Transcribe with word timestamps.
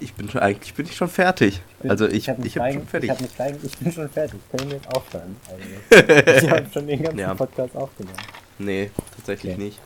Ich 0.00 0.14
bin 0.14 0.28
schon, 0.30 0.40
eigentlich 0.40 0.74
bin 0.74 0.86
ich 0.86 0.96
schon 0.96 1.08
fertig. 1.08 1.60
bin- 1.80 1.90
also 1.90 2.06
ich, 2.06 2.14
ich 2.14 2.28
habe 2.28 2.38
ich 2.40 2.44
mich, 2.44 2.56
hab 2.56 2.62
rein- 2.64 2.74
schon 2.74 2.86
fertig. 2.88 3.10
ich 3.12 3.20
mich 3.20 3.38
rein, 3.40 3.58
ich 3.62 3.78
bin 3.78 3.92
schon 3.92 4.08
fertig. 4.08 4.40
Können 4.50 4.70
wir 4.70 4.76
jetzt 4.76 4.94
aufhören? 4.96 5.36
eigentlich? 5.50 6.36
ich 6.44 6.50
habe 6.50 6.66
schon 6.72 6.86
den 6.86 7.02
ganzen 7.02 7.18
Ja. 7.18 7.34
Podcast 7.34 7.76
aufgenommen. 7.76 8.16
nee, 8.58 8.90
tatsächlich 9.16 9.54
Okay. 9.54 9.62
nicht. 9.64 9.80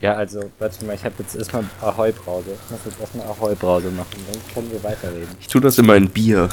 Ja, 0.00 0.12
also, 0.14 0.50
warte 0.58 0.84
mal, 0.84 0.94
ich 0.94 1.04
habe 1.04 1.14
jetzt 1.18 1.34
erstmal 1.36 1.64
Ahoi-Brause. 1.80 2.50
Ich 2.64 2.70
muss 2.70 2.80
jetzt 2.84 3.00
erstmal 3.00 3.26
Ahoi-Brause 3.28 3.90
machen, 3.90 4.16
dann 4.30 4.40
können 4.54 4.70
wir 4.70 4.82
weiterreden. 4.84 5.28
Ich 5.40 5.48
tue 5.48 5.60
das 5.60 5.78
immer 5.78 5.96
in 5.96 6.08
Bier. 6.10 6.48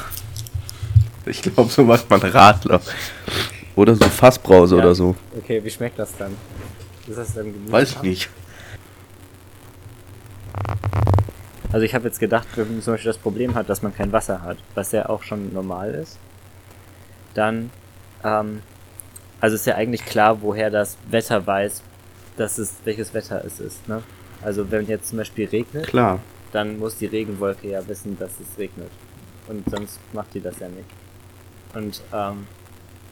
Ich 1.25 1.41
glaube, 1.41 1.69
so 1.69 1.83
macht 1.83 2.09
man 2.09 2.21
Radler. 2.21 2.81
Oder 3.75 3.95
so 3.95 4.05
Fassbrause 4.05 4.75
Ja. 4.77 4.81
oder 4.83 4.95
so. 4.95 5.15
Okay, 5.37 5.61
wie 5.63 5.69
schmeckt 5.69 5.99
das 5.99 6.15
dann? 6.17 6.35
Ist 7.07 7.17
das 7.17 7.33
dann 7.33 7.51
Gemüse? 7.51 7.71
Weiß 7.71 7.91
ich 7.91 8.01
nicht. 8.01 8.29
Also 11.73 11.85
ich 11.85 11.95
habe 11.95 12.05
jetzt 12.05 12.19
gedacht, 12.19 12.47
wenn 12.55 12.71
man 12.71 12.81
zum 12.83 12.93
Beispiel 12.93 13.09
das 13.09 13.17
Problem 13.17 13.55
hat, 13.55 13.67
dass 13.67 13.81
man 13.81 13.95
kein 13.95 14.11
Wasser 14.11 14.43
hat, 14.43 14.57
was 14.75 14.91
ja 14.91 15.09
auch 15.09 15.23
schon 15.23 15.51
normal 15.51 15.95
ist, 15.95 16.19
dann, 17.33 17.71
ähm, 18.23 18.61
also 19.41 19.55
ist 19.55 19.65
ja 19.65 19.73
eigentlich 19.73 20.05
klar, 20.05 20.43
woher 20.43 20.69
das 20.69 20.99
Wetter 21.09 21.45
weiß, 21.45 21.81
dass 22.37 22.59
es, 22.59 22.75
welches 22.85 23.15
Wetter 23.15 23.43
es 23.43 23.59
ist, 23.59 23.87
ne? 23.89 24.03
Also 24.43 24.69
wenn 24.69 24.85
jetzt 24.85 25.07
zum 25.09 25.17
Beispiel 25.17 25.47
regnet, 25.47 25.87
Klar. 25.87 26.19
dann 26.51 26.77
muss 26.77 26.97
die 26.97 27.07
Regenwolke 27.07 27.69
ja 27.69 27.87
wissen, 27.87 28.19
dass 28.19 28.39
es 28.39 28.57
regnet. 28.59 28.91
Und 29.47 29.67
sonst 29.69 29.99
macht 30.13 30.31
die 30.35 30.41
das 30.41 30.59
ja 30.59 30.69
nicht. 30.69 30.89
Und 31.73 32.03
ähm, 32.13 32.45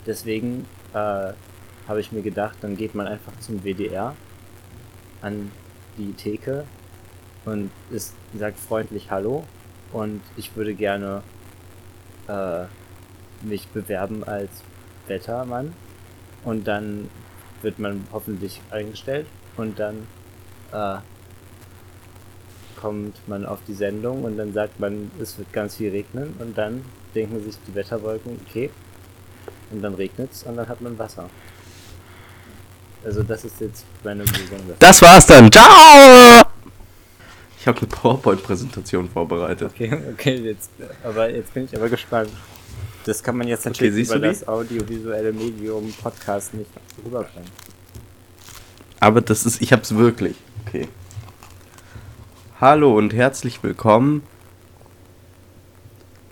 deswegen 0.06 0.68
äh, 0.94 0.98
habe 1.88 2.00
ich 2.00 2.12
mir 2.12 2.22
gedacht, 2.22 2.58
dann 2.62 2.78
geht 2.78 2.94
man 2.94 3.08
einfach 3.08 3.34
zum 3.40 3.64
WDR 3.64 4.16
an 5.22 5.52
die 5.98 6.14
Theke 6.14 6.66
und 7.46 7.72
ist, 7.90 8.14
sagt 8.38 8.60
freundlich 8.60 9.12
Hallo 9.12 9.44
und 9.92 10.22
ich 10.38 10.56
würde 10.56 10.74
gerne 10.74 11.24
äh, 12.28 12.66
mich 13.42 13.68
bewerben 13.68 14.24
als 14.24 14.50
Wettermann 15.08 15.74
und 16.44 16.68
dann 16.68 17.10
wird 17.62 17.80
man 17.80 18.06
hoffentlich 18.12 18.62
eingestellt 18.72 19.28
und 19.58 19.80
dann 19.80 20.08
äh, 20.72 20.98
kommt 22.80 23.16
man 23.28 23.46
auf 23.46 23.60
die 23.68 23.74
Sendung 23.74 24.24
und 24.24 24.38
dann 24.38 24.54
sagt 24.54 24.80
man, 24.80 25.12
es 25.22 25.38
wird 25.38 25.54
ganz 25.54 25.76
viel 25.76 25.92
regnen 25.92 26.34
und 26.40 26.58
dann 26.58 26.84
denken 27.14 27.44
sich 27.44 27.56
die 27.68 27.76
Wetterwolken, 27.76 28.40
okay, 28.48 28.72
und 29.72 29.82
dann 29.82 29.94
regnet's 29.94 30.44
und 30.44 30.58
dann 30.58 30.68
hat 30.68 30.82
man 30.82 30.98
Wasser. 30.98 31.30
Also 33.04 33.24
das 33.24 33.46
ist 33.46 33.60
jetzt 33.62 33.86
meine 34.04 34.24
Lösung. 34.24 34.60
Das 34.80 35.02
war's 35.02 35.26
dann. 35.26 35.52
Ciao! 35.52 36.41
Ich 37.62 37.68
habe 37.68 37.78
eine 37.78 37.88
PowerPoint-Präsentation 37.90 39.08
vorbereitet. 39.08 39.72
Okay, 39.72 39.96
okay, 40.14 40.36
jetzt, 40.38 40.72
aber 41.04 41.30
jetzt 41.30 41.54
bin 41.54 41.66
ich 41.66 41.78
aber 41.78 41.90
gespannt. 41.90 42.32
Das 43.06 43.22
kann 43.22 43.38
man 43.38 43.48
jetzt 43.48 43.68
Okay, 43.68 43.70
natürlich 43.70 43.94
siehst 43.94 44.16
über 44.16 44.28
das 44.28 44.48
audiovisuelle 44.48 45.32
Medium 45.32 45.94
Podcast 46.02 46.56
nicht 46.56 46.72
rüberbringen. 47.06 47.52
Aber 49.00 49.22
das 49.22 49.46
ist, 49.46 49.62
ich 49.62 49.74
hab's 49.74 49.96
wirklich. 49.96 50.36
Okay. 50.66 50.88
Hallo 52.60 52.98
und 52.98 53.14
herzlich 53.14 53.62
willkommen. 53.62 54.24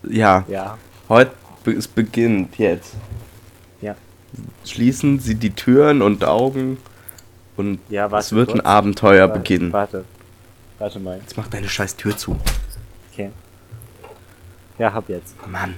Ja, 0.02 0.46
Ja, 0.48 0.80
heute 1.10 1.32
es 1.66 1.88
beginnt 1.88 2.58
jetzt. 2.58 2.96
ja, 3.82 3.96
Schließen 4.66 5.20
Sie 5.20 5.36
die 5.36 5.52
Türen 5.52 6.02
und 6.02 6.26
Augen 6.26 6.80
und 7.56 7.78
ja, 7.88 8.10
warte 8.10 8.26
es 8.26 8.32
wird 8.32 8.52
ein. 8.52 8.62
Abenteuer 8.62 9.28
Warte, 9.28 9.40
beginnen. 9.40 9.72
Warte, 9.74 10.06
warte 10.80 11.00
mal. 11.00 11.18
Jetzt 11.20 11.38
mach 11.38 11.48
deine 11.48 11.70
scheiß 11.70 11.96
Tür 11.96 12.18
zu. 12.18 12.40
Okay. 13.12 13.32
Ja, 14.78 14.94
hab 14.94 15.10
jetzt. 15.10 15.36
Mann. 15.48 15.76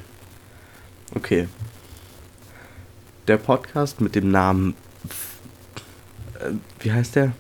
Okay. 1.16 1.48
Der 3.28 3.38
Podcast 3.38 4.00
mit 4.00 4.16
dem 4.16 4.32
Namen. 4.32 4.76
Äh, 6.40 6.52
wie 6.80 6.92
heißt 6.92 7.16
der? 7.16 7.34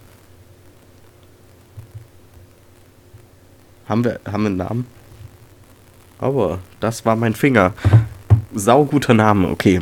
Haben 3.88 4.04
wir, 4.04 4.20
haben 4.26 4.44
wir 4.44 4.48
einen 4.48 4.58
Namen? 4.58 4.88
Aber 6.20 6.60
das 6.80 7.06
war 7.06 7.16
mein 7.16 7.34
Finger. 7.34 7.74
Sauguter 8.54 9.14
Name, 9.14 9.50
okay. 9.50 9.82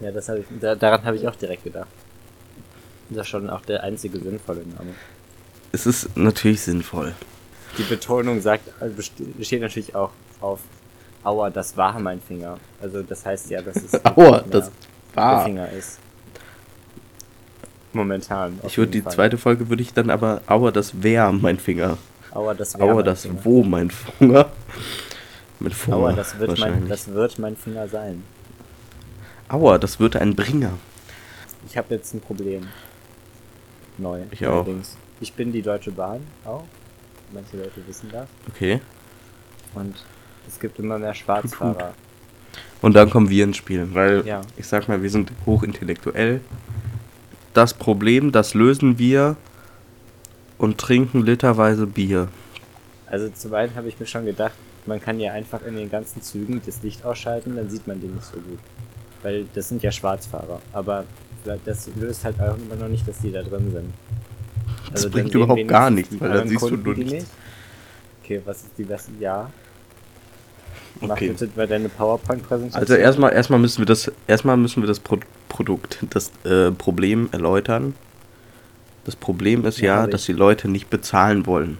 Ja, 0.00 0.10
das 0.10 0.28
hab 0.28 0.38
ich, 0.38 0.46
da, 0.60 0.74
daran 0.74 1.04
habe 1.04 1.16
ich 1.16 1.26
auch 1.28 1.36
direkt 1.36 1.64
gedacht. 1.64 1.88
Das 3.10 3.26
ist 3.26 3.28
schon 3.28 3.50
auch 3.50 3.60
der 3.62 3.82
einzige 3.82 4.18
sinnvolle 4.18 4.64
Name. 4.66 4.94
Es 5.74 5.86
ist 5.86 6.16
natürlich 6.16 6.60
sinnvoll. 6.62 7.14
Die 7.78 7.82
Betonung 7.82 8.40
sagt, 8.40 8.70
also 8.80 8.94
beste- 8.94 9.24
besteht 9.24 9.60
natürlich 9.60 9.94
auch 9.94 10.10
auf 10.40 10.60
Aua, 11.24 11.50
das 11.50 11.76
war 11.76 11.98
mein 11.98 12.20
Finger. 12.20 12.58
Also 12.80 13.02
das 13.02 13.26
heißt 13.26 13.50
ja, 13.50 13.60
dass 13.60 13.76
es 13.76 13.92
Aua, 14.04 14.44
das 14.48 14.70
war. 15.14 15.44
Finger 15.44 15.68
ist. 15.70 15.98
Momentan. 17.92 18.58
Ich 18.66 18.76
würde 18.78 18.92
die 18.92 19.02
Fall. 19.02 19.12
zweite 19.12 19.38
Folge 19.38 19.68
würde 19.68 19.82
ich 19.82 19.92
dann 19.92 20.10
aber 20.10 20.42
Aua, 20.46 20.70
das 20.70 21.02
wär 21.02 21.30
mein 21.32 21.58
Finger. 21.58 21.96
Aua, 22.32 22.54
das 22.54 22.76
wär 22.78 22.84
Aua, 22.84 22.94
mein 22.96 23.04
das 23.04 23.22
Finger. 23.22 23.44
wo 23.44 23.62
mein 23.64 23.90
Finger. 23.90 24.46
Mit 25.60 25.74
Finger. 25.74 25.96
Aua, 25.96 26.12
das 26.12 26.38
wird, 26.38 26.58
mein, 26.58 26.88
das 26.88 27.08
wird 27.08 27.38
mein 27.38 27.56
Finger 27.56 27.88
sein. 27.88 28.22
Aua, 29.48 29.78
das 29.78 29.98
wird 30.00 30.16
ein 30.16 30.34
Bringer. 30.36 30.72
Ich 31.68 31.76
habe 31.76 31.94
jetzt 31.94 32.12
ein 32.14 32.20
Problem. 32.20 32.68
Neu. 33.98 34.22
Ich 34.32 34.46
auch. 34.46 34.66
Ich 35.20 35.32
bin 35.32 35.52
die 35.52 35.62
Deutsche 35.62 35.92
Bahn 35.92 36.20
auch. 36.44 36.64
Manche 37.32 37.56
Leute 37.56 37.86
wissen 37.86 38.08
das. 38.12 38.26
Okay. 38.48 38.80
Und 39.74 39.94
es 40.48 40.58
gibt 40.60 40.78
immer 40.78 40.98
mehr 40.98 41.14
Schwarzfahrer. 41.14 41.94
Und 42.82 42.94
dann 42.94 43.10
kommen 43.10 43.30
wir 43.30 43.44
ins 43.44 43.56
Spiel, 43.56 43.88
weil 43.94 44.26
Ja. 44.26 44.42
ich 44.56 44.66
sag 44.66 44.88
mal, 44.88 45.02
wir 45.02 45.10
sind 45.10 45.32
hochintellektuell. 45.46 46.40
Das 47.54 47.74
Problem, 47.74 48.30
das 48.32 48.54
lösen 48.54 48.98
wir 48.98 49.36
und 50.58 50.78
trinken 50.78 51.22
literweise 51.24 51.86
Bier. 51.86 52.28
Also 53.06 53.28
zum 53.30 53.54
einen 53.54 53.74
habe 53.74 53.88
ich 53.88 53.98
mir 53.98 54.06
schon 54.06 54.24
gedacht, 54.26 54.54
man 54.86 55.00
kann 55.00 55.18
ja 55.18 55.32
einfach 55.32 55.62
in 55.62 55.76
den 55.76 55.90
ganzen 55.90 56.20
Zügen 56.20 56.60
das 56.66 56.82
Licht 56.82 57.04
ausschalten, 57.04 57.56
dann 57.56 57.70
sieht 57.70 57.86
man 57.86 58.00
die 58.00 58.08
nicht 58.08 58.24
so 58.24 58.36
gut. 58.36 58.58
Weil 59.22 59.46
das 59.54 59.68
sind 59.68 59.82
ja 59.82 59.90
Schwarzfahrer. 59.90 60.60
Aber 60.72 61.04
das 61.64 61.88
löst 61.96 62.24
halt 62.24 62.38
auch 62.40 62.56
immer 62.56 62.76
noch 62.76 62.88
nicht, 62.88 63.06
dass 63.08 63.18
die 63.20 63.32
da 63.32 63.42
drin 63.42 63.70
sind. 63.72 63.92
Das 64.94 65.02
dann 65.02 65.10
bringt 65.10 65.34
überhaupt 65.34 65.68
gar 65.68 65.90
nichts, 65.90 66.14
weil 66.20 66.32
dann 66.32 66.48
siehst 66.48 66.62
du 66.62 66.68
Kunden 66.68 66.84
nur 66.84 66.94
die 66.94 67.04
nichts. 67.04 67.30
Okay, 68.22 68.40
was 68.44 68.58
ist 68.58 68.70
die 68.78 68.84
beste? 68.84 69.10
Ja. 69.20 69.50
Mach 71.00 71.10
Okay. 71.10 71.28
bitte 71.28 71.66
deine 71.66 71.88
PowerPoint-Präsentation. 71.88 72.80
Also 72.80 72.94
erstmal, 72.94 73.32
erstmal 73.32 73.58
müssen 73.58 73.78
wir 73.78 73.86
das, 73.86 74.10
erstmal 74.28 74.56
müssen 74.56 74.82
wir 74.82 74.86
das 74.86 75.00
Pro 75.00 75.18
Produkt, 75.48 75.98
das 76.10 76.32
äh, 76.44 76.72
Problem 76.72 77.28
erläutern. 77.30 77.94
Das 79.04 79.14
Problem 79.14 79.64
ist 79.66 79.78
Ja, 79.78 80.00
ja, 80.00 80.06
dass 80.06 80.24
die 80.24 80.32
Leute 80.32 80.68
nicht 80.68 80.90
bezahlen 80.90 81.46
wollen. 81.46 81.78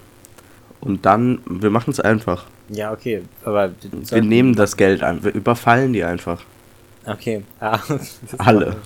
Und 0.80 1.06
dann, 1.06 1.40
wir 1.46 1.70
machen 1.70 1.90
es 1.90 1.98
einfach. 1.98 2.44
Ja, 2.68 2.92
okay, 2.92 3.22
aber... 3.44 3.72
Wir 3.90 4.22
nehmen 4.22 4.54
das 4.54 4.76
Geld 4.76 5.02
an, 5.02 5.24
wir 5.24 5.32
überfallen 5.34 5.92
die 5.92 6.04
einfach. 6.04 6.42
Okay, 7.06 7.42
ah, 7.60 7.80
Alle. 8.38 8.76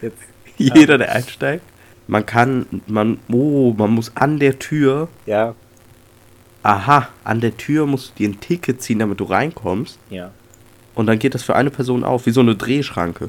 Jetzt, 0.00 0.18
Jeder, 0.56 0.98
der 0.98 1.12
einsteigt. 1.12 1.64
Man 2.06 2.26
kann, 2.26 2.66
man, 2.86 3.18
oh, 3.32 3.72
man 3.76 3.90
muss 3.90 4.12
an 4.16 4.38
der 4.38 4.58
Tür 4.58 5.08
ja, 5.26 5.54
Aha, 6.62 7.08
an 7.24 7.40
der 7.40 7.56
Tür 7.56 7.86
musst 7.86 8.10
du 8.10 8.14
dir 8.16 8.28
ein 8.30 8.40
Ticket 8.40 8.80
ziehen, 8.82 8.98
damit 8.98 9.20
du 9.20 9.24
reinkommst. 9.24 9.98
ja. 10.10 10.30
Und 10.94 11.06
dann 11.06 11.18
geht 11.18 11.34
das 11.34 11.42
für 11.42 11.56
eine 11.56 11.70
Person 11.70 12.04
auf, 12.04 12.24
wie 12.26 12.30
so 12.30 12.38
eine 12.40 12.54
Drehschranke. 12.54 13.28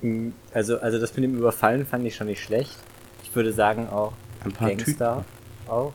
Mm, 0.00 0.28
Also, 0.54 0.78
also 0.78 1.00
das 1.00 1.12
mit 1.16 1.24
dem 1.24 1.36
Überfallen 1.36 1.84
fand 1.84 2.06
ich 2.06 2.14
schon 2.14 2.28
nicht 2.28 2.40
schlecht. 2.40 2.76
Ich 3.24 3.34
würde 3.34 3.52
sagen 3.52 3.88
auch 3.88 4.12
Ein 4.44 4.52
paar 4.52 4.68
Gangster 4.68 5.24
auch. 5.66 5.92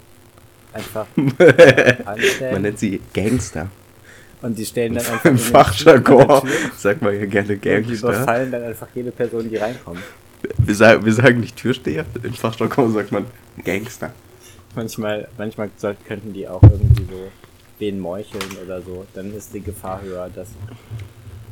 Einfach 0.73 1.05
Typen. 1.16 2.51
Man 2.51 2.61
nennt 2.63 2.79
sie 2.79 2.99
Gangster. 3.13 3.67
Und 4.41 4.57
die 4.57 4.66
stellen 4.66 4.96
dann 4.96 5.05
einfach 5.11 5.23
Im 5.25 5.37
Fachjargon 5.37 6.41
sagt 6.78 7.02
man 7.02 7.17
ja 7.17 7.25
gerne 7.25 7.53
Und 7.53 7.63
die 7.63 7.69
Gangster. 7.69 8.09
überfallen 8.09 8.52
dann 8.52 8.63
einfach 8.63 8.87
jede 8.93 9.11
Person, 9.11 9.49
die 9.49 9.55
reinkommt. 9.55 10.02
Wir 10.57 10.75
sagen, 10.75 11.05
wir 11.05 11.13
sagen 11.13 11.39
nicht 11.39 11.55
Türsteher, 11.55 12.05
im 12.23 12.34
Fachjargon 12.34 12.93
sagt 12.93 13.11
man 13.11 13.25
Gangster. 13.63 14.13
Manchmal, 14.75 15.28
manchmal 15.37 15.69
könnten 16.07 16.34
die 16.34 16.47
auch 16.47 16.61
irgendwie 16.61 17.03
so 17.05 17.31
wen 17.79 17.99
meucheln 17.99 18.43
oder 18.63 18.81
so. 18.81 19.05
Dann 19.13 19.34
ist 19.35 19.53
die 19.53 19.61
Gefahr 19.61 20.01
höher, 20.01 20.29
dass, 20.34 20.49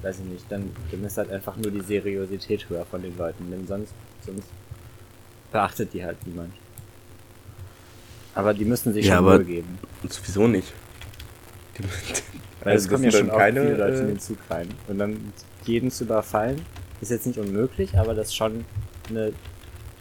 weiß 0.03 0.19
ich 0.19 0.25
nicht, 0.25 0.45
dann, 0.49 0.69
dann 0.91 1.03
ist 1.03 1.17
halt 1.17 1.31
einfach 1.31 1.55
nur 1.57 1.71
die 1.71 1.81
Seriosität 1.81 2.69
höher 2.69 2.85
von 2.85 3.01
den 3.01 3.17
Leuten. 3.17 3.49
Denn 3.49 3.65
sonst, 3.65 3.93
sonst 4.25 4.47
beachtet 5.51 5.93
die 5.93 6.03
halt 6.03 6.17
niemand. 6.27 6.53
Aber 8.35 8.53
die 8.53 8.65
müssen 8.65 8.93
sich 8.93 9.05
Ja, 9.05 9.15
schon 9.17 9.25
aber- 9.25 9.37
wohl 9.39 9.45
geben. 9.45 9.79
Und 10.03 10.11
sowieso 10.13 10.47
nicht. 10.47 10.71
Die- 11.77 11.83
Weil 12.63 12.73
Also 12.73 12.85
es 12.85 12.91
kommen 12.91 13.03
ja 13.05 13.11
schon 13.11 13.27
dann 13.27 13.35
auch 13.35 13.43
viele 13.45 13.77
Leute 13.77 13.97
in 13.97 14.03
äh, 14.05 14.07
den 14.09 14.19
Zug 14.19 14.37
rein. 14.49 14.67
Und 14.87 14.97
dann 14.99 15.33
jeden 15.65 15.89
zu 15.89 16.03
überfallen, 16.03 16.61
ist 17.01 17.11
jetzt 17.11 17.27
nicht 17.27 17.39
unmöglich, 17.39 17.97
aber 17.97 18.13
das 18.13 18.27
ist 18.27 18.35
schon 18.35 18.65
eine, 19.09 19.33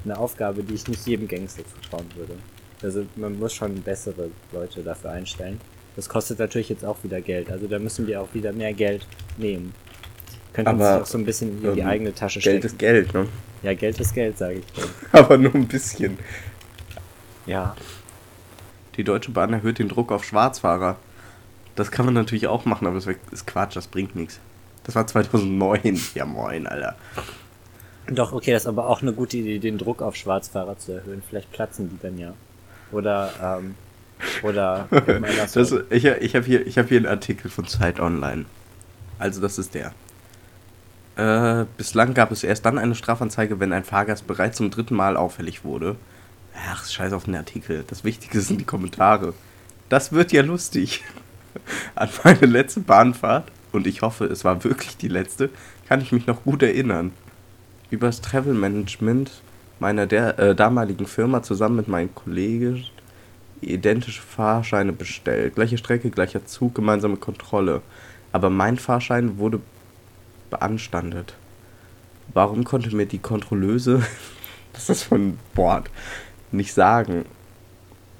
eine 0.05 0.19
Aufgabe, 0.19 0.62
die 0.62 0.75
ich 0.75 0.87
nicht 0.88 1.06
jedem 1.06 1.29
Gangster 1.29 1.62
zutrauen 1.67 2.06
würde. 2.17 2.35
Also 2.82 3.06
man 3.17 3.38
muss 3.38 3.55
schon 3.55 3.75
bessere 3.82 4.31
Leute 4.52 4.82
dafür 4.82 5.12
einstellen. 5.12 5.61
Das 5.96 6.08
kostet 6.08 6.38
natürlich 6.38 6.69
jetzt 6.69 6.85
auch 6.85 6.99
wieder 7.02 7.20
Geld. 7.20 7.50
Also 7.50 7.67
da 7.67 7.79
müssen 7.79 8.06
wir 8.06 8.20
auch 8.20 8.32
wieder 8.35 8.52
mehr 8.52 8.73
Geld 8.73 9.06
nehmen. 9.37 9.73
Könnten 10.52 10.69
Aber, 10.69 10.93
sich 10.93 11.02
auch 11.02 11.06
so 11.06 11.19
ein 11.19 11.25
bisschen 11.25 11.62
in 11.64 11.75
die 11.75 11.81
ähm, 11.81 11.87
eigene 11.87 12.14
Tasche 12.14 12.41
Geld 12.41 12.62
stecken. 12.62 12.67
ist 12.67 12.79
Geld, 12.79 13.14
ne? 13.14 13.26
ja, 13.62 13.75
Geld 13.75 13.99
ist 13.99 14.14
Geld, 14.14 14.38
sage 14.38 14.61
ich. 14.61 14.67
dir. 14.67 14.85
Aber 15.12 15.38
nur 15.38 15.55
ein 15.55 15.67
bisschen. 15.67 16.19
Ja. 17.47 17.75
Die 18.97 19.05
Deutsche 19.05 19.32
Bahn 19.32 19.52
erhöht 19.52 19.79
den 19.79 19.88
Druck 19.88 20.12
auf 20.12 20.25
Schwarzfahrer. 20.25 20.97
Das 21.75 21.90
kann 21.90 22.05
man 22.05 22.14
natürlich 22.14 22.47
auch 22.47 22.64
machen, 22.67 22.87
aber 22.87 22.94
das 22.94 23.08
ist 23.32 23.49
Quatsch, 23.49 23.75
das 23.75 23.88
bringt 23.88 24.14
nichts. 24.14 24.38
Das 24.84 24.94
war 24.94 25.06
2009. 25.06 26.00
Ja, 26.14 26.25
moin, 26.25 26.66
Alter. 26.66 26.94
Doch, 28.06 28.32
okay, 28.32 28.52
das 28.52 28.62
ist 28.62 28.69
aber 28.69 28.88
auch 28.88 29.02
eine 29.02 29.12
gute 29.12 29.38
Idee, 29.38 29.58
den 29.58 29.78
Druck 29.78 30.02
auf 30.02 30.14
Schwarzfahrer 30.14 30.78
zu 30.78 30.92
erhöhen. 30.92 31.22
Vielleicht 31.28 31.50
platzen 31.52 31.88
die 31.88 31.98
dann 32.02 32.19
ja. 32.19 32.34
Oder, 32.92 33.32
ähm, 33.42 33.75
oder 34.42 34.88
Das, 35.54 35.72
ich 35.90 36.04
ich 36.04 36.36
habe 36.36 36.44
hier, 36.44 36.66
ich 36.66 36.78
hab 36.78 36.88
hier 36.88 36.98
einen 36.98 37.06
Artikel 37.06 37.50
von 37.50 37.66
Zeit 37.66 37.98
Online. 37.98 38.44
Also, 39.19 39.40
das 39.40 39.58
ist 39.58 39.75
der. 39.75 39.92
Äh, 41.16 41.64
bislang 41.76 42.12
gab 42.12 42.30
es 42.30 42.44
erst 42.44 42.66
dann 42.66 42.78
eine 42.78 42.94
Strafanzeige, 42.94 43.60
wenn 43.60 43.72
ein 43.72 43.84
Fahrgast 43.84 44.26
bereits 44.26 44.58
zum 44.58 44.70
dritten 44.70 44.94
Mal 44.94 45.16
auffällig 45.16 45.64
wurde. 45.64 45.96
Ach, 46.69 46.84
scheiß 46.84 47.12
auf 47.12 47.25
den 47.25 47.37
Artikel. 47.37 47.84
Das 47.87 48.04
Wichtige 48.04 48.40
sind 48.40 48.60
die 48.60 48.64
Kommentare. 48.64 49.32
Das 49.88 50.12
wird 50.12 50.32
ja 50.32 50.42
lustig. 50.42 51.04
An 51.94 52.08
meine 52.22 52.46
letzte 52.46 52.80
Bahnfahrt, 52.80 53.50
und 53.75 53.87
ich 53.87 54.03
hoffe, 54.03 54.25
es 54.26 54.44
war 54.44 54.65
wirklich 54.65 54.97
die 54.97 55.09
letzte, 55.09 55.50
kann 55.88 56.00
ich 56.00 56.12
mich 56.12 56.26
noch 56.26 56.44
gut 56.44 56.62
erinnern. 56.62 57.12
Übers 57.91 58.21
Travel 58.21 58.55
Management 58.55 59.31
meiner 59.81 60.06
der, 60.06 60.38
äh, 60.38 60.55
damaligen 60.55 61.06
Firma 61.06 61.43
zusammen 61.43 61.76
mit 61.76 61.88
meinen 61.88 62.15
Kollegen 62.15 62.85
identische 63.61 64.23
Fahrscheine 64.23 64.93
bestellt. 64.93 65.55
Gleiche 65.55 65.79
Strecke, 65.79 66.11
gleicher 66.11 66.47
Zug, 66.47 66.75
gemeinsame 66.75 67.17
Kontrolle. 67.17 67.82
Aber 68.32 68.50
mein 68.50 68.76
Fahrschein 68.76 69.38
wurde 69.38 69.61
beanstandet. 70.50 71.35
Warum 72.32 72.65
konnte 72.65 72.94
mir 72.94 73.06
die 73.06 73.19
Kontrolleuse, 73.19 74.03
das 74.73 74.88
ist 74.88 75.05
von 75.05 75.38
Bord, 75.55 75.91
nicht 76.53 76.75
sagen? 76.75 77.25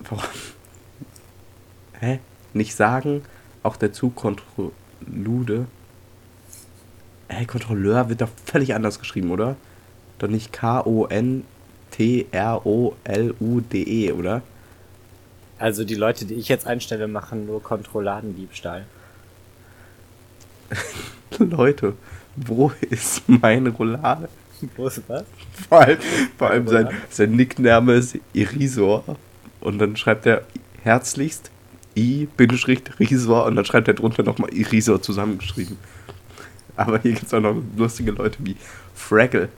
Warum? 0.09 0.25
Hä? 2.01 2.21
Nicht 2.53 2.75
sagen? 2.75 3.23
Auch 3.63 3.77
der 3.77 3.93
Zugkontrollude. 5.05 5.67
Hä, 7.29 7.45
Kontrolleur 7.47 8.09
wird 8.09 8.21
doch 8.21 8.29
völlig 8.45 8.75
anders 8.75 8.99
geschrieben, 8.99 9.31
oder? 9.31 9.55
Doch 10.19 10.29
nicht 10.29 10.53
K-O-N-T-R-O-L-U-D-E, 10.53 11.43
oder? 14.13 14.43
Also 15.59 15.85
die 15.85 15.95
Leute, 15.95 16.25
die 16.27 16.35
ich 16.35 16.49
jetzt 16.49 16.67
einstelle, 16.67 17.07
machen 17.09 17.47
nur 17.47 17.63
Kontrolladendiebstahl. 17.63 18.85
Leute, 21.39 21.95
wo 22.37 22.73
ist 22.91 23.23
meine 23.29 23.71
Roulade? 23.71 24.29
Wo 24.77 24.87
ist 24.87 25.03
was? 25.09 25.25
Vor 25.69 25.81
allem, 25.81 25.99
vor 26.39 26.51
allem 26.51 26.69
sein, 26.69 26.89
sein 27.11 27.33
Nickname 27.33 27.95
ist 27.95 28.19
Irisor. 28.33 29.05
Und 29.61 29.79
dann 29.79 29.97
schreibt 29.97 30.27
er 30.27 30.43
herzlichst 30.83 31.51
I-Risor 31.97 33.47
und 33.47 33.57
dann 33.57 33.65
schreibt 33.65 33.89
er 33.89 33.95
drunter 33.95 34.23
nochmal 34.23 34.53
Irisor 34.53 35.01
zusammengeschrieben. 35.01 35.79
Aber 36.77 36.99
hier 36.99 37.13
gibt 37.13 37.27
es 37.27 37.35
auch 37.35 37.41
noch 37.41 37.57
lustige 37.77 38.11
Leute 38.11 38.39
wie 38.41 38.57
Fraggle. 38.95 39.49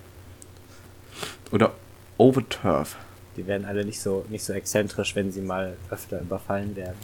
Oder 1.51 1.73
Overturf. 2.19 2.97
Die 3.37 3.47
werden 3.47 3.67
alle 3.67 3.85
nicht 3.85 4.01
so, 4.01 4.25
nicht 4.29 4.45
so 4.45 4.53
exzentrisch, 4.53 5.15
wenn 5.15 5.31
sie 5.31 5.41
mal 5.41 5.77
öfter 5.91 6.21
überfallen 6.21 6.75
werden. 6.77 6.97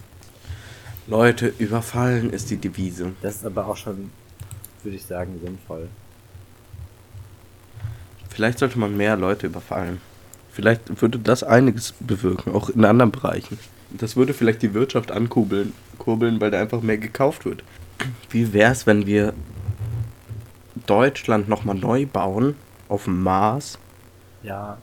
Leute, 1.07 1.53
überfallen 1.59 2.31
ist 2.31 2.51
die 2.51 2.57
Devise. 2.57 3.13
Das 3.23 3.37
ist 3.37 3.47
aber 3.47 3.67
auch 3.67 3.77
schon, 3.77 4.11
würde 4.83 4.97
ich 4.97 5.05
sagen, 5.05 5.39
sinnvoll. 5.43 5.89
Vielleicht 8.31 8.61
sollte 8.61 8.79
man 8.79 8.97
mehr 8.97 9.17
Leute 9.17 9.47
überfallen. 9.47 10.01
Vielleicht 10.53 11.01
würde 11.01 11.19
das 11.19 11.43
einiges 11.43 11.95
bewirken, 12.01 12.55
auch 12.55 12.71
in 12.71 12.85
anderen 12.85 13.11
Bereichen. 13.11 13.59
Das 13.99 14.17
würde 14.17 14.33
vielleicht 14.35 14.63
die 14.63 14.75
Wirtschaft 14.75 15.11
ankurbeln, 15.11 15.73
kurbeln, 15.99 16.41
weil 16.41 16.51
da 16.51 16.61
einfach 16.61 16.81
mehr 16.83 16.99
gekauft 16.99 17.45
wird. 17.45 17.63
Wie 18.31 18.53
wäre 18.53 18.73
es, 18.73 18.87
wenn 18.87 19.07
wir 19.07 19.35
Deutschland 20.87 21.49
nochmal 21.49 21.77
neu 21.77 22.07
bauen 22.07 22.57
auf 22.89 23.05
dem 23.05 23.23
Mars 23.23 23.79
Ja. 24.43 24.79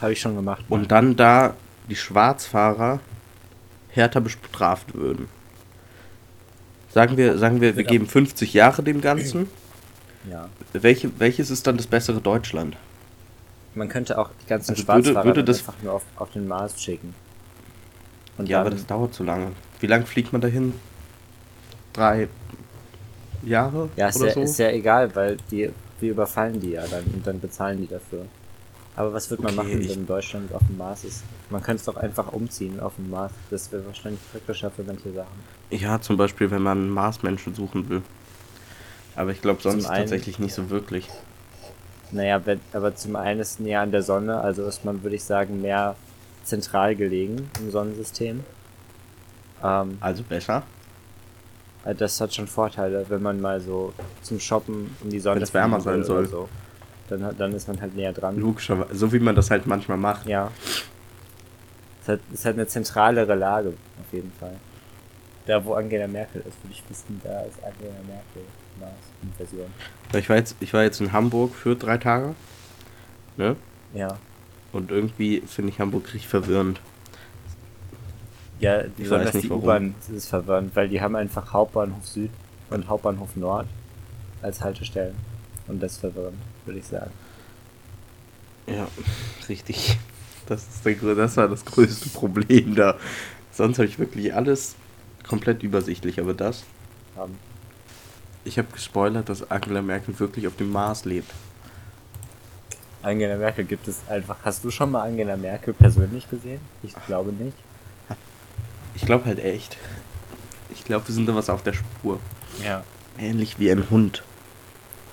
Habe 0.00 0.12
ich 0.12 0.20
schon 0.20 0.34
gemacht. 0.34 0.64
und 0.68 0.90
dann 0.90 1.16
da 1.16 1.54
die 1.88 1.96
Schwarzfahrer 1.96 3.00
härter 3.90 4.20
bestraft 4.20 4.94
würden? 4.94 5.28
Sagen 6.90 7.16
wir, 7.16 7.38
sagen 7.38 7.60
wir, 7.60 7.76
wir 7.76 7.84
geben 7.84 8.06
50 8.06 8.52
Jahre 8.54 8.82
dem 8.82 9.00
Ganzen. 9.00 9.48
ja. 10.30 10.48
Welche, 10.72 11.10
welches 11.18 11.50
ist 11.50 11.66
dann 11.66 11.76
das 11.76 11.86
bessere 11.86 12.20
Deutschland? 12.20 12.76
Man 13.74 13.88
könnte 13.88 14.18
auch 14.18 14.30
die 14.42 14.46
ganzen 14.48 14.72
Also 14.72 14.82
würde- 14.88 15.02
Schwarzfahrer 15.04 15.24
würde 15.26 15.40
dann 15.44 15.46
das- 15.46 15.58
einfach 15.60 15.74
nur 15.82 15.92
auf, 15.94 16.02
auf 16.16 16.30
den 16.30 16.46
Mars 16.48 16.82
schicken. 16.82 17.14
Und 18.38 18.48
Ja, 18.48 18.60
aber 18.60 18.70
das 18.70 18.86
dauert 18.86 19.14
zu 19.14 19.24
lange. 19.24 19.52
Wie 19.80 19.86
lange 19.86 20.06
fliegt 20.06 20.32
man 20.32 20.40
dahin? 20.40 20.74
Drei 21.92 22.28
Jahre 23.44 23.88
Ja, 23.96 24.08
ist 24.08 24.16
oder 24.16 24.26
ja, 24.28 24.32
so? 24.34 24.42
ist 24.42 24.58
ja 24.58 24.70
egal, 24.70 25.14
weil 25.14 25.36
die, 25.50 25.70
wir 26.00 26.10
überfallen 26.10 26.60
die 26.60 26.70
ja 26.72 26.86
dann 26.86 27.04
und 27.04 27.26
dann 27.26 27.40
bezahlen 27.40 27.80
die 27.80 27.88
dafür. 27.88 28.26
Aber 28.94 29.12
was 29.12 29.30
wird 29.30 29.42
man 29.42 29.58
Okay, 29.58 29.64
machen, 29.68 29.80
ich- 29.82 29.88
wenn 29.88 30.06
Deutschland 30.06 30.52
auf 30.52 30.62
dem 30.66 30.76
Mars 30.78 31.04
ist? 31.04 31.24
Man 31.50 31.62
könnte 31.62 31.80
es 31.80 31.84
doch 31.84 31.96
einfach 31.96 32.32
umziehen 32.32 32.80
auf 32.80 32.94
dem 32.96 33.10
Mars. 33.10 33.32
Das 33.50 33.70
wäre 33.72 33.84
wahrscheinlich 33.86 34.20
praktischer 34.30 34.70
für 34.70 34.82
manche 34.84 35.12
Sachen. 35.12 35.44
ja, 35.70 36.00
zum 36.00 36.16
Beispiel, 36.16 36.50
wenn 36.50 36.62
man 36.62 36.90
Marsmenschen 36.90 37.54
suchen 37.54 37.88
will. 37.88 38.02
Aber 39.16 39.30
ich 39.30 39.40
glaube 39.42 39.60
sonst 39.62 39.86
einen- 39.86 39.98
tatsächlich 39.98 40.38
nicht 40.38 40.54
so 40.54 40.70
wirklich. 40.70 41.08
Naja, 42.10 42.44
wenn, 42.44 42.60
aber 42.72 42.94
zum 42.94 43.16
einen 43.16 43.40
ist 43.40 43.58
näher 43.60 43.80
an 43.80 43.90
der 43.90 44.02
Sonne, 44.02 44.40
also 44.40 44.66
ist 44.66 44.84
man, 44.84 45.02
würde 45.02 45.16
ich 45.16 45.24
sagen, 45.24 45.62
mehr 45.62 45.96
zentral 46.44 46.94
gelegen 46.96 47.50
im 47.60 47.70
Sonnensystem. 47.70 48.44
Ähm, 49.62 49.98
Also 50.00 50.22
besser. 50.22 50.62
also 51.84 51.98
das 51.98 52.20
hat 52.20 52.34
schon 52.34 52.46
Vorteile, 52.46 53.04
wenn 53.08 53.22
man 53.22 53.40
mal 53.40 53.60
so 53.60 53.92
zum 54.22 54.40
Shoppen 54.40 54.96
um 55.02 55.10
die 55.10 55.20
Sonne 55.20 55.40
Wenn's 55.40 55.54
wärmer 55.54 55.80
fliegen 55.80 55.98
will 55.98 56.04
sein 56.04 56.06
soll. 56.06 56.26
So. 56.28 56.48
Dann, 57.08 57.36
dann 57.36 57.52
ist 57.52 57.68
man 57.68 57.80
halt 57.80 57.94
näher 57.94 58.12
dran. 58.12 58.38
Logischerweise, 58.38 58.94
so 58.94 59.12
wie 59.12 59.18
man 59.18 59.34
das 59.34 59.50
halt 59.50 59.66
manchmal 59.66 59.98
macht. 59.98 60.26
Ja. 60.26 60.50
Es 62.02 62.08
hat, 62.08 62.20
es 62.32 62.44
hat 62.44 62.54
eine 62.54 62.66
zentralere 62.66 63.34
Lage, 63.34 63.68
auf 64.00 64.12
jeden 64.12 64.32
Fall. 64.32 64.54
Da, 65.46 65.64
wo 65.64 65.74
Angela 65.74 66.06
Merkel 66.08 66.40
ist, 66.40 66.62
würde 66.62 66.72
ich 66.72 66.82
wissen, 66.88 67.20
da 67.22 67.42
ist 67.42 67.58
Angela 67.62 67.94
Merkel 68.06 68.42
in 69.22 69.32
Version. 69.36 69.66
Ich 70.14 70.28
war, 70.28 70.36
jetzt, 70.36 70.56
ich 70.60 70.72
war 70.72 70.82
jetzt 70.82 71.00
in 71.00 71.12
Hamburg 71.12 71.54
für 71.54 71.76
drei 71.76 71.98
Tage. 71.98 72.34
Ne? 73.36 73.56
Ja. 73.94 74.18
Und 74.72 74.90
irgendwie 74.90 75.42
finde 75.46 75.70
ich 75.70 75.80
Hamburg 75.80 76.06
richtig 76.06 76.28
verwirrend. 76.28 76.80
Ja, 78.58 78.82
Ich 78.82 78.92
besonders 78.96 79.28
weiß 79.28 79.34
nicht, 79.34 79.46
die. 79.46 79.52
U-Bahn 79.52 79.94
ist 80.14 80.28
verwirrend, 80.28 80.74
weil 80.74 80.88
die 80.88 81.00
haben 81.00 81.16
einfach 81.16 81.52
Hauptbahnhof 81.52 82.06
Süd 82.06 82.30
und 82.70 82.88
Hauptbahnhof 82.88 83.36
Nord 83.36 83.66
als 84.40 84.60
Haltestellen. 84.60 85.14
Und 85.68 85.82
das 85.82 85.92
ist 85.92 85.98
verwirrend, 85.98 86.38
würde 86.64 86.78
ich 86.78 86.86
sagen. 86.86 87.10
Ja, 88.66 88.88
richtig. 89.48 89.98
Das, 90.46 90.62
ist 90.62 90.84
der, 90.84 91.14
das 91.14 91.36
war 91.36 91.48
das 91.48 91.64
größte 91.64 92.08
Problem 92.14 92.74
da. 92.74 92.96
Sonst 93.50 93.78
habe 93.78 93.86
ich 93.86 93.98
wirklich 93.98 94.34
alles 94.34 94.76
komplett 95.26 95.62
übersichtlich, 95.62 96.20
aber 96.20 96.34
das. 96.34 96.64
Haben. 97.16 97.36
Ich 98.44 98.58
habe 98.58 98.68
gespoilert, 98.72 99.28
dass 99.28 99.50
Angela 99.50 99.82
Merkel 99.82 100.18
wirklich 100.18 100.46
auf 100.46 100.56
dem 100.56 100.70
Mars 100.70 101.04
lebt. 101.04 101.30
Angela 103.02 103.36
Merkel 103.36 103.64
gibt 103.64 103.88
es 103.88 104.00
einfach. 104.08 104.36
Hast 104.44 104.64
du 104.64 104.70
schon 104.70 104.90
mal 104.92 105.02
Angela 105.02 105.36
Merkel 105.36 105.74
persönlich 105.74 106.28
gesehen? 106.30 106.60
Ich 106.82 106.94
glaube 107.06 107.32
nicht. 107.32 107.56
Ich 108.94 109.04
glaube 109.04 109.24
halt 109.24 109.38
echt. 109.38 109.76
Ich 110.70 110.84
glaube, 110.84 111.08
wir 111.08 111.14
sind 111.14 111.28
da 111.28 111.34
was 111.34 111.50
auf 111.50 111.62
der 111.62 111.72
Spur. 111.72 112.20
Ja. 112.62 112.84
Ähnlich 113.18 113.58
wie 113.58 113.70
ein 113.70 113.90
Hund. 113.90 114.22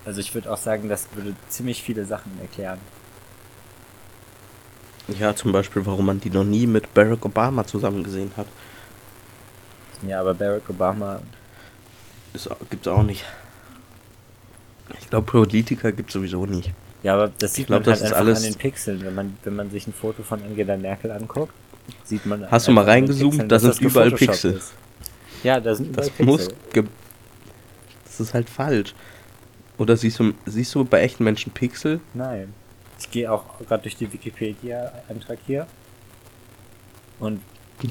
Also 0.06 0.20
ich 0.20 0.34
würde 0.34 0.52
auch 0.52 0.58
sagen, 0.58 0.90
das 0.90 1.08
würde 1.14 1.36
ziemlich 1.50 1.84
viele 1.84 2.06
Sachen 2.06 2.32
erklären. 2.42 2.80
Ja, 5.20 5.36
zum 5.36 5.52
Beispiel, 5.52 5.86
warum 5.86 6.06
man 6.06 6.20
die 6.20 6.30
noch 6.30 6.44
nie 6.44 6.68
mit 6.68 6.94
Barack 6.94 7.26
Obama 7.26 7.66
zusammen 7.66 8.04
gesehen 8.04 8.32
hat. 8.38 8.48
Ja, 10.08 10.22
aber 10.22 10.34
Barack 10.34 10.70
Obama 10.70 11.20
Das 12.34 12.50
gibt's 12.70 12.88
auch 12.88 13.04
nicht. 13.04 13.26
Ich 15.00 15.10
glaube, 15.10 15.26
Politiker 15.26 15.92
gibt's 15.92 16.14
sowieso 16.14 16.46
nicht. 16.46 16.72
Ja, 17.04 17.14
aber 17.16 17.32
das 17.40 17.54
sieht 17.54 17.68
glaub, 17.68 17.80
man 17.82 17.86
das 17.86 18.00
halt 18.02 18.12
ist 18.12 18.14
einfach 18.14 18.26
alles- 18.28 18.38
an 18.46 18.52
den 18.52 18.56
Pixeln. 18.56 19.02
Wenn 19.06 19.16
man, 19.16 19.38
wenn 19.44 19.56
man 19.56 19.70
sich 19.72 19.88
ein 19.88 19.94
Foto 19.94 20.22
von 20.24 20.42
Angela 20.44 20.76
Merkel 20.78 21.12
anguckt, 21.12 21.54
sieht 22.04 22.26
man. 22.26 22.50
Hast 22.52 22.68
du 22.68 22.72
mal 22.72 22.84
reingezoomt? 22.86 23.40
Da 23.40 23.46
dass 23.46 23.62
sind 23.64 23.72
das 23.76 23.80
überall 23.82 24.12
Pixel. 24.12 24.54
ist. 24.54 24.74
Ja, 25.44 25.60
da 25.60 25.74
sind 25.76 25.88
überall 25.90 26.08
Das 26.08 26.10
Pixel. 26.10 26.26
muss. 26.26 26.48
Das 28.06 28.20
ist 28.20 28.34
halt 28.34 28.50
falsch. 28.50 28.94
Oder 29.78 29.96
siehst 29.96 30.20
du, 30.20 30.34
siehst 30.46 30.76
du 30.76 30.84
bei 30.84 31.00
echten 31.02 31.24
Menschen 31.24 31.54
Pixel? 31.54 32.02
Nein. 32.14 32.54
Ich 33.00 33.10
gehe 33.10 33.32
auch 33.32 33.46
gerade 33.66 33.84
durch 33.84 33.96
die 33.96 34.12
Wikipedia-Eintrag 34.12 35.40
hier. 35.48 35.68
Und 37.20 37.40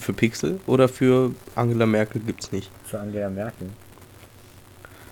Für 0.00 0.12
Pixel 0.12 0.60
oder 0.66 0.86
für 0.88 1.30
Angela 1.54 1.86
Merkel 1.86 2.20
gibt's 2.20 2.52
nicht. 2.52 2.70
für 2.84 3.00
Angela 3.00 3.30
Merkel. 3.30 3.68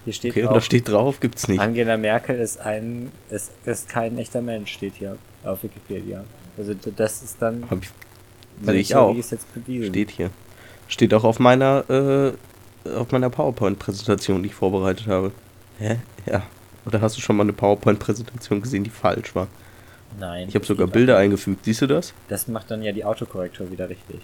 Hier 0.07 0.13
steht 0.13 0.31
Okay, 0.31 0.43
und 0.43 0.51
auch, 0.51 0.55
da 0.55 0.61
steht 0.61 0.89
drauf, 0.89 1.19
gibt's 1.19 1.49
nicht. 1.49 1.59
Angela 1.59 1.97
Merkel 1.97 2.39
ist 2.39 2.61
ein 2.61 3.11
ist, 3.29 3.51
ist 3.65 3.89
kein 3.89 4.17
echter 4.19 4.41
Mensch, 4.41 4.73
steht 4.73 4.95
hier 4.95 5.19
auf 5.43 5.65
Wikipedia. 5.65 6.25
Also 6.57 6.75
das 6.75 7.25
ist 7.25 7.43
dann 7.43 7.69
Hab 7.69 7.83
ich, 7.83 7.91
sehe 8.63 8.75
ich 8.77 8.95
auch. 8.95 9.17
Steht 9.89 10.13
hier. 10.13 10.31
Steht 10.87 11.13
auch 11.13 11.25
auf 11.25 11.41
meiner, 11.41 11.85
äh, 12.85 12.89
auf 12.97 13.11
meiner 13.11 13.31
PowerPoint-Präsentation, 13.31 14.45
die 14.45 14.51
ich 14.51 14.55
vorbereitet 14.55 15.09
habe. 15.09 15.33
Hä? 15.81 15.97
Ja. 16.25 16.45
Oder 16.87 17.01
hast 17.01 17.17
du 17.17 17.21
schon 17.21 17.37
mal 17.37 17.43
eine 17.43 17.53
PowerPoint-Präsentation 17.53 18.63
gesehen, 18.63 18.85
die 18.85 18.91
falsch 18.91 19.35
war? 19.35 19.49
Nein. 20.21 20.47
Ich 20.49 20.55
habe 20.55 20.65
sogar 20.65 20.87
Bilder 20.87 21.19
eingefügt. 21.19 21.65
Siehst 21.65 21.83
du 21.83 21.89
das? 21.89 22.15
Das 22.29 22.47
macht 22.47 22.71
dann 22.71 22.85
ja 22.85 22.93
die 22.93 23.05
Autokorrektur 23.05 23.73
wieder 23.73 23.89
richtig. 23.91 24.21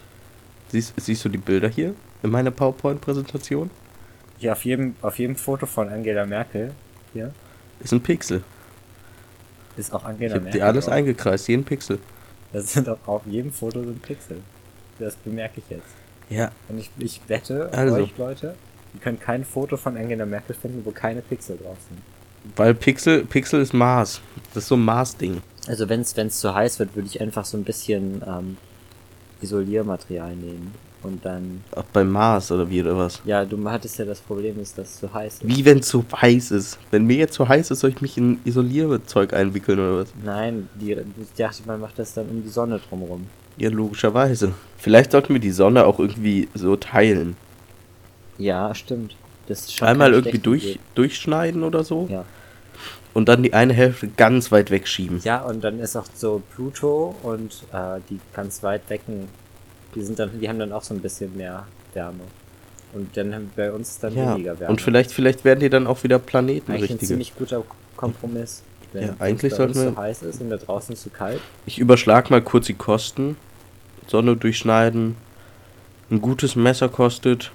Siehst, 0.68 0.94
siehst 0.96 1.24
du 1.24 1.28
die 1.28 1.38
Bilder 1.38 1.68
hier 1.68 1.96
in 2.22 2.30
meiner 2.30 2.52
PowerPoint-Präsentation? 2.52 3.68
Hier 4.42 4.52
auf 4.52 4.64
jedem 4.64 4.96
auf 5.02 5.18
jedem 5.20 5.36
Foto 5.36 5.66
von 5.66 5.88
Angela 5.88 6.26
Merkel 6.26 6.72
hier 7.12 7.32
Ist 7.78 7.92
ein 7.92 8.00
Pixel. 8.02 8.42
ist 9.76 9.92
auch 9.94 10.00
Ich 10.02 10.08
Angela 10.08 10.34
habe 10.34 10.42
Merkel. 10.44 10.60
dir 10.60 10.66
alles 10.66 10.86
drauf. 10.86 10.94
eingekreist, 10.94 11.46
jeden 11.48 11.62
Pixel. 11.64 12.00
Das 12.52 12.72
sind 12.72 12.88
auch 12.88 12.98
auf 13.06 13.22
jedem 13.26 13.52
Foto 13.52 13.84
sind 13.84 14.02
Pixel. 14.02 14.38
Das 14.98 15.14
bemerke 15.14 15.60
ich 15.60 15.70
jetzt. 15.70 15.86
Ja. 16.28 16.50
Und 16.68 16.78
ich, 16.80 16.90
ich 16.98 17.20
wette 17.28 17.70
Also. 17.72 17.94
euch 17.94 18.18
Leute, 18.18 18.56
ihr 18.94 19.00
könnt 19.00 19.20
kein 19.20 19.44
Foto 19.44 19.76
von 19.76 19.96
Angela 19.96 20.26
Merkel 20.26 20.56
finden, 20.56 20.84
wo 20.84 20.90
keine 20.90 21.22
Pixel 21.22 21.56
drauf 21.58 21.78
sind. 21.88 22.02
Weil 22.56 22.74
Pixel, 22.74 23.24
Pixel 23.24 23.60
ist 23.62 23.72
Maß. 23.72 24.20
Das 24.54 24.64
ist 24.64 24.68
so 24.68 24.74
ein 24.74 24.84
Maßding. 24.84 25.40
Also 25.68 25.88
wenn 25.88 26.00
es 26.00 26.14
zu 26.40 26.52
heiß 26.52 26.80
wird, 26.80 26.96
würde 26.96 27.06
ich 27.06 27.20
einfach 27.20 27.44
so 27.44 27.56
ein 27.56 27.62
bisschen 27.62 28.20
ähm, 28.26 28.56
Isoliermaterial 29.40 30.34
nehmen 30.34 30.74
und 31.02 31.24
dann 31.24 31.62
Auch 31.74 31.84
beim 31.92 32.10
Maß 32.10 32.52
oder 32.52 32.68
wie 32.70 32.80
oder 32.82 32.96
was? 32.96 33.20
ja, 33.24 33.44
du 33.44 33.68
hattest 33.68 33.98
ja 33.98 34.04
das 34.04 34.20
Problem, 34.20 34.60
ist, 34.60 34.76
dass 34.78 34.88
es 34.94 35.00
zu 35.00 35.12
heiß 35.12 35.34
ist. 35.34 35.46
Wie 35.48 35.64
wenn 35.64 35.78
es 35.78 35.88
so 35.88 36.04
heiß 36.20 36.50
ist. 36.52 36.78
Wenn 36.90 37.06
mir 37.06 37.16
jetzt 37.16 37.34
so 37.34 37.48
heiß 37.48 37.70
ist, 37.70 37.80
soll 37.80 37.90
ich 37.90 38.00
mich 38.00 38.16
in 38.18 38.38
Isolierzeug 38.44 39.32
einwickeln 39.34 39.78
oder 39.78 39.98
was? 39.98 40.08
Nein, 40.24 40.68
die, 40.74 40.92
ich 40.92 41.32
dachte, 41.36 41.62
man 41.66 41.80
macht 41.80 41.98
das 41.98 42.14
dann 42.14 42.28
um 42.28 42.42
die 42.42 42.48
Sonne 42.48 42.80
drumherum. 42.88 43.26
Ja, 43.58 43.68
logischerweise. 43.70 44.52
Vielleicht 44.78 45.12
sollten 45.12 45.34
wir 45.34 45.40
die 45.40 45.50
Sonne 45.50 45.84
auch 45.86 45.98
irgendwie 45.98 46.48
so 46.54 46.76
teilen. 46.76 47.36
Ja, 48.38 48.74
stimmt. 48.74 49.16
Das 49.48 49.60
ist 49.60 49.74
schon 49.76 49.88
Einmal 49.88 50.12
irgendwie 50.14 50.38
durch, 50.38 50.64
Idee. 50.64 50.80
durchschneiden 50.94 51.62
oder 51.64 51.84
so. 51.84 52.08
Ja. 52.10 52.24
Und 53.14 53.28
dann 53.28 53.42
die 53.42 53.52
eine 53.52 53.74
Hälfte 53.74 54.08
ganz 54.08 54.50
weit 54.52 54.70
wegschieben. 54.70 55.20
Ja, 55.22 55.42
und 55.42 55.62
dann 55.62 55.80
ist 55.80 55.96
auch 55.96 56.06
so 56.14 56.40
Pluto 56.54 57.14
und 57.22 57.64
äh, 57.72 58.00
die 58.08 58.18
ganz 58.32 58.62
weit 58.62 58.88
wecken, 58.88 59.28
die 59.94 60.02
sind 60.02 60.18
dann, 60.18 60.38
die 60.40 60.48
haben 60.48 60.58
dann 60.58 60.72
auch 60.72 60.82
so 60.82 60.94
ein 60.94 61.00
bisschen 61.00 61.36
mehr 61.36 61.66
Wärme. 61.94 62.20
Und 62.94 63.16
dann 63.16 63.34
haben 63.34 63.50
bei 63.56 63.72
uns 63.72 63.98
dann 63.98 64.14
Ja, 64.14 64.34
weniger 64.34 64.58
Wärme. 64.60 64.70
und 64.72 64.80
vielleicht, 64.80 65.12
vielleicht 65.12 65.44
werden 65.44 65.60
die 65.60 65.70
dann 65.70 65.86
auch 65.86 66.02
wieder 66.04 66.18
Planeten 66.18 66.72
eigentlich 66.72 66.90
ein 66.90 67.00
ziemlich 67.00 67.34
guter 67.36 67.62
Kompromiss. 67.96 68.62
Wenn 68.92 69.06
Ja, 69.08 69.14
eigentlich 69.20 69.54
sollten 69.54 69.74
wir- 69.74 69.94
zu 69.94 69.96
heiß 69.96 70.22
ist 70.22 70.40
und 70.42 70.50
da 70.50 70.58
draußen 70.58 70.94
zu 70.96 71.08
kalt. 71.08 71.40
Ich 71.64 71.78
überschlag 71.78 72.30
mal 72.30 72.42
kurz 72.42 72.66
die 72.66 72.74
Kosten. 72.74 73.36
Sonne 74.06 74.36
durchschneiden. 74.36 75.16
Ein 76.10 76.20
gutes 76.20 76.56
Messer 76.56 76.90
kostet. 76.90 77.52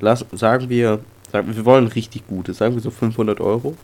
Lass, 0.00 0.24
sagen 0.32 0.68
wir, 0.68 0.98
sagen 1.30 1.46
wir, 1.48 1.56
wir 1.56 1.64
wollen 1.64 1.86
richtig 1.86 2.26
gutes. 2.26 2.58
Sagen 2.58 2.74
wir 2.74 2.80
so 2.82 2.90
500 2.90 3.40
Euro. 3.40 3.76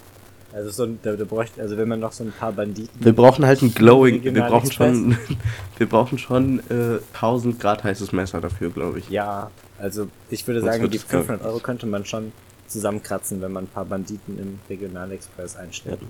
Also 0.52 0.71
so 0.71 0.85
ein, 0.85 0.99
da, 1.02 1.14
da 1.14 1.25
bräuchte, 1.25 1.61
also 1.61 1.76
wenn 1.76 1.88
man 1.88 2.00
noch 2.00 2.12
so 2.12 2.25
ein 2.25 2.33
paar 2.33 2.52
Banditen. 2.52 3.05
Wir 3.05 3.12
brauchen 3.12 3.45
halt 3.45 3.61
ein 3.61 3.75
glowing. 3.75 4.23
Wir 4.25 4.33
brauchen 4.33 4.73
schon, 4.73 5.19
wir 5.76 5.87
brauchen 5.87 6.19
schon 6.19 6.61
äh, 6.71 7.00
1000 7.14 7.61
Grad 7.61 7.85
heißes 7.85 8.12
Messer 8.12 8.40
dafür, 8.40 8.71
glaube 8.71 9.00
ich. 9.00 9.11
Ja, 9.11 9.50
also 9.78 10.09
ich 10.31 10.47
würde 10.47 10.61
Sonst 10.61 10.73
sagen, 10.75 10.90
die 10.90 10.97
es 10.97 11.07
kalt. 11.07 11.26
500 11.26 11.47
Euro 11.47 11.59
könnte 11.59 11.87
man 11.87 12.05
schon 12.07 12.33
zusammenkratzen, 12.67 13.40
wenn 13.43 13.52
man 13.52 13.64
ein 13.64 13.69
paar 13.69 13.85
Banditen 13.85 14.38
im 14.38 14.59
Regionalexpress 14.71 15.57
einstellt. 15.57 16.00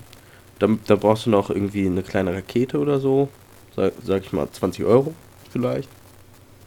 Da, 0.59 0.67
da 0.87 0.95
brauchst 0.95 1.25
du 1.25 1.29
noch 1.29 1.49
irgendwie 1.49 1.85
eine 1.85 2.03
kleine 2.03 2.33
Rakete 2.33 2.79
oder 2.79 2.99
so. 2.99 3.29
Sag, 3.75 3.93
sag 4.03 4.23
ich 4.23 4.31
mal 4.33 4.49
20 4.49 4.85
Euro 4.85 5.13
vielleicht. 5.51 5.89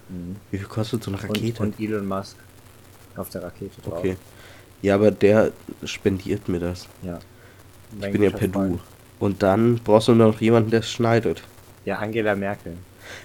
Mhm. 0.08 0.36
Wie 0.50 0.58
viel 0.58 0.66
kostet 0.66 1.04
so 1.04 1.10
eine 1.10 1.20
Und, 1.20 1.28
Rakete? 1.28 1.62
und 1.62 1.80
Elon 1.80 2.06
Musk 2.06 2.36
auf 3.16 3.30
der 3.30 3.42
Rakete 3.42 3.80
drauf. 3.82 3.98
okay. 3.98 4.16
Ja, 4.82 4.96
aber 4.96 5.10
der 5.10 5.52
spendiert 5.84 6.48
mir 6.48 6.58
das. 6.58 6.88
Ja. 7.02 7.18
Ich 8.00 8.12
bin 8.12 8.22
ja 8.22 8.30
per 8.30 8.48
Du. 8.48 8.78
Und 9.18 9.42
dann 9.42 9.80
brauchst 9.84 10.08
du 10.08 10.14
noch 10.14 10.40
jemanden, 10.40 10.70
der 10.70 10.80
es 10.80 10.90
schneidet. 10.90 11.42
Ja, 11.84 11.98
Angela 11.98 12.34
Merkel. 12.34 12.76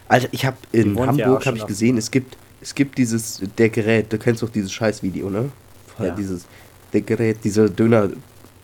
Alter, 0.08 0.28
ich 0.32 0.46
habe 0.46 0.58
in 0.72 0.96
ja 0.96 1.08
Hamburg 1.08 1.44
schon 1.44 1.46
habe 1.52 1.58
ich 1.58 1.64
auf- 1.64 1.68
gesehen, 1.68 1.98
es 1.98 2.12
gibt 2.12 2.38
es 2.62 2.74
gibt 2.76 2.98
dieses 2.98 3.42
der 3.58 3.70
Gerät, 3.70 4.12
du 4.12 4.18
kennst 4.18 4.42
doch 4.42 4.50
dieses 4.50 4.72
Scheißvideo, 4.72 5.30
ne? 5.30 5.52
Ja. 6.00 6.12
Dieses 6.16 6.46
der 6.94 7.02
Gerät, 7.02 7.38
dieser 7.44 7.70
Döner 7.70 8.10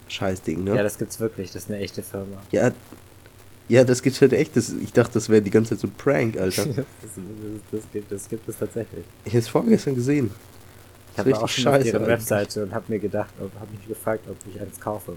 Scheißding, 0.08 0.64
ne? 0.64 0.76
Ja, 0.76 0.84
das 0.84 0.98
gibt's 0.98 1.20
wirklich. 1.20 1.52
Das 1.52 1.64
ist 1.64 1.72
eine 1.72 1.80
echte 1.80 2.04
Firma. 2.04 2.38
Ja, 2.52 2.72
ja, 3.70 3.84
das 3.84 4.02
gibt's 4.02 4.22
halt 4.22 4.34
echt. 4.34 4.56
Das, 4.58 4.70
ich 4.70 4.92
dachte, 4.92 5.14
das 5.14 5.30
wäre 5.30 5.42
die 5.42 5.50
ganze 5.50 5.72
Zeit 5.72 5.80
so 5.80 5.88
ein 5.88 5.94
Prank, 5.98 6.38
Alter. 6.38 6.66
das, 6.66 6.76
das, 7.02 7.12
das, 7.72 7.82
gibt, 7.92 8.12
das 8.12 8.30
gibt 8.30 8.48
es 8.50 8.58
tatsächlich. 8.58 9.06
ich 9.26 9.32
habe 9.32 9.40
es 9.40 9.48
vorgestern 9.48 9.96
gesehen. 9.96 10.32
Ich 11.14 11.20
habe 11.20 11.30
auch 11.38 11.48
schon 11.48 11.68
auf 11.68 11.74
scheiße. 11.76 11.88
ihre 11.88 11.98
Alter. 12.00 12.08
Webseite 12.08 12.64
und 12.64 12.74
habe 12.74 12.86
mir 12.90 13.00
gedacht, 13.00 13.34
habe 13.40 13.72
mich 13.72 13.88
gefragt, 13.88 14.26
ob 14.30 14.36
ich 14.54 14.60
eins 14.60 14.80
kaufe. 14.80 15.14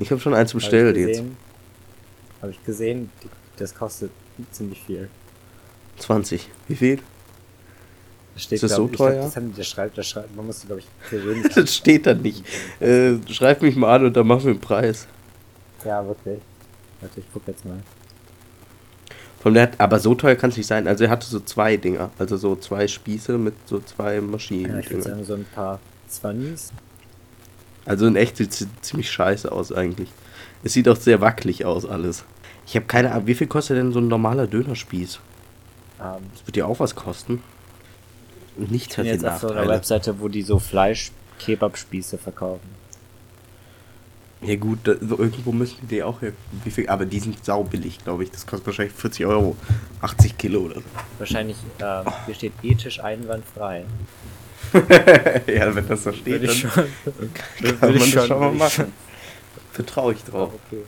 Ich 0.00 0.10
habe 0.10 0.20
schon 0.20 0.34
eins 0.34 0.50
Hab 0.50 0.54
bestellt 0.60 0.96
jetzt. 0.96 1.08
gesehen- 1.08 1.36
Habe 2.42 2.52
ich 2.52 2.64
gesehen, 2.64 3.10
das 3.56 3.74
kostet 3.74 4.10
ziemlich 4.50 4.80
viel. 4.82 5.08
20. 5.98 6.48
Wie 6.68 6.76
viel? 6.76 6.98
Das 8.34 8.44
steht, 8.44 8.56
Ist 8.56 8.62
das 8.62 8.70
glaub 8.74 8.86
so 8.86 8.90
ich 8.92 8.96
glaub, 8.96 9.08
teuer? 9.10 9.22
Das 9.22 9.36
haben 9.36 9.54
das 9.56 9.66
schreibt, 9.66 9.98
das 9.98 10.06
schreibt, 10.08 10.34
man 10.36 10.46
muss, 10.46 10.64
glaube 10.66 10.80
ich, 10.80 10.86
persönlich. 11.08 11.52
Das 11.54 11.74
steht 11.74 12.06
da 12.06 12.14
nicht. 12.14 12.44
Äh, 12.80 13.16
schreib 13.30 13.60
mich 13.62 13.76
mal 13.76 13.96
an 13.96 14.06
und 14.06 14.16
dann 14.16 14.26
machen 14.26 14.44
wir 14.44 14.50
einen 14.52 14.60
Preis. 14.60 15.06
ja, 15.84 16.06
wirklich. 16.06 16.40
Warte, 17.00 17.20
ich 17.20 17.26
guck 17.32 17.46
jetzt 17.48 17.64
mal. 17.64 17.78
Von 19.42 19.54
der 19.54 19.64
hat, 19.64 19.72
aber 19.80 19.98
so 20.00 20.14
teuer 20.14 20.34
kann 20.36 20.50
es 20.50 20.56
nicht 20.58 20.66
sein. 20.66 20.86
Also 20.86 21.04
er 21.04 21.10
hatte 21.10 21.26
so 21.26 21.40
zwei 21.40 21.76
Dinger. 21.78 22.10
Also 22.18 22.36
so 22.36 22.56
zwei 22.56 22.86
Spieße 22.86 23.38
mit 23.38 23.54
so 23.66 23.80
zwei 23.80 24.20
Maschinen. 24.20 24.70
Ja, 24.72 24.78
ich 24.80 24.90
würde 24.90 25.02
sagen, 25.02 25.24
so 25.24 25.32
ein 25.34 25.46
paar 25.54 25.80
Zwannis. 26.08 26.72
Also 27.90 28.06
in 28.06 28.14
echt 28.14 28.36
sieht 28.36 28.52
es 28.52 28.68
ziemlich 28.82 29.10
scheiße 29.10 29.50
aus 29.50 29.72
eigentlich. 29.72 30.08
Es 30.62 30.74
sieht 30.74 30.88
auch 30.88 30.94
sehr 30.94 31.20
wackelig 31.20 31.64
aus 31.64 31.84
alles. 31.84 32.22
Ich 32.64 32.76
habe 32.76 32.86
keine 32.86 33.10
Ahnung, 33.10 33.26
wie 33.26 33.34
viel 33.34 33.48
kostet 33.48 33.78
denn 33.78 33.90
so 33.90 33.98
ein 33.98 34.06
normaler 34.06 34.46
Dönerspieß? 34.46 35.18
Ähm, 36.00 36.22
Das 36.32 36.46
wird 36.46 36.56
ja 36.56 36.66
auch 36.66 36.78
was 36.78 36.94
kosten. 36.94 37.42
Nichts 38.56 38.92
ich 38.92 38.98
hat 38.98 39.06
jetzt 39.06 39.24
auf 39.26 39.38
so 39.40 39.48
einer 39.48 39.56
Nachteile. 39.56 39.76
Webseite, 39.76 40.20
wo 40.20 40.28
die 40.28 40.42
so 40.42 40.60
Fleisch-Kebab-Spieße 40.60 42.16
verkaufen. 42.16 42.68
Ja 44.42 44.54
gut, 44.54 44.78
da, 44.84 44.94
so 45.00 45.18
irgendwo 45.18 45.50
müssen 45.50 45.88
die 45.88 46.04
auch 46.04 46.22
her. 46.22 46.30
Wie 46.62 46.70
viel? 46.70 46.88
Aber 46.88 47.06
die 47.06 47.18
sind 47.18 47.44
saubillig, 47.44 47.98
glaube 48.04 48.22
ich. 48.22 48.30
Das 48.30 48.46
kostet 48.46 48.68
wahrscheinlich 48.68 48.94
40 48.94 49.26
Euro. 49.26 49.56
80 50.00 50.38
Kilo 50.38 50.60
oder 50.60 50.76
so. 50.76 50.82
Wahrscheinlich, 51.18 51.56
ähm, 51.80 52.04
hier 52.26 52.34
steht 52.36 52.52
ethisch 52.62 53.02
einwandfrei. 53.02 53.84
ja, 55.46 55.74
wenn 55.74 55.88
das 55.88 56.04
so 56.04 56.12
steht, 56.12 56.42
dann 56.46 56.54
schon. 56.54 56.70
kann 56.70 56.86
würde 57.60 57.78
man 57.80 57.94
ich 58.08 58.14
das 58.14 58.26
schon 58.26 58.40
mal 58.40 58.52
machen. 58.52 58.92
Vertraue 59.72 60.12
ich 60.12 60.20
schon- 60.20 60.30
drauf. 60.30 60.52
Okay. 60.68 60.82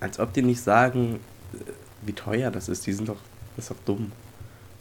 Als 0.00 0.18
ob 0.20 0.32
die 0.32 0.42
nicht 0.42 0.60
sagen, 0.62 1.20
äh, 1.54 1.58
wie 2.02 2.12
teuer 2.12 2.50
das 2.50 2.68
ist. 2.68 2.86
Die 2.86 2.92
sind 2.92 3.08
doch, 3.08 3.16
das 3.56 3.64
ist 3.66 3.70
doch 3.72 3.84
dumm. 3.84 4.12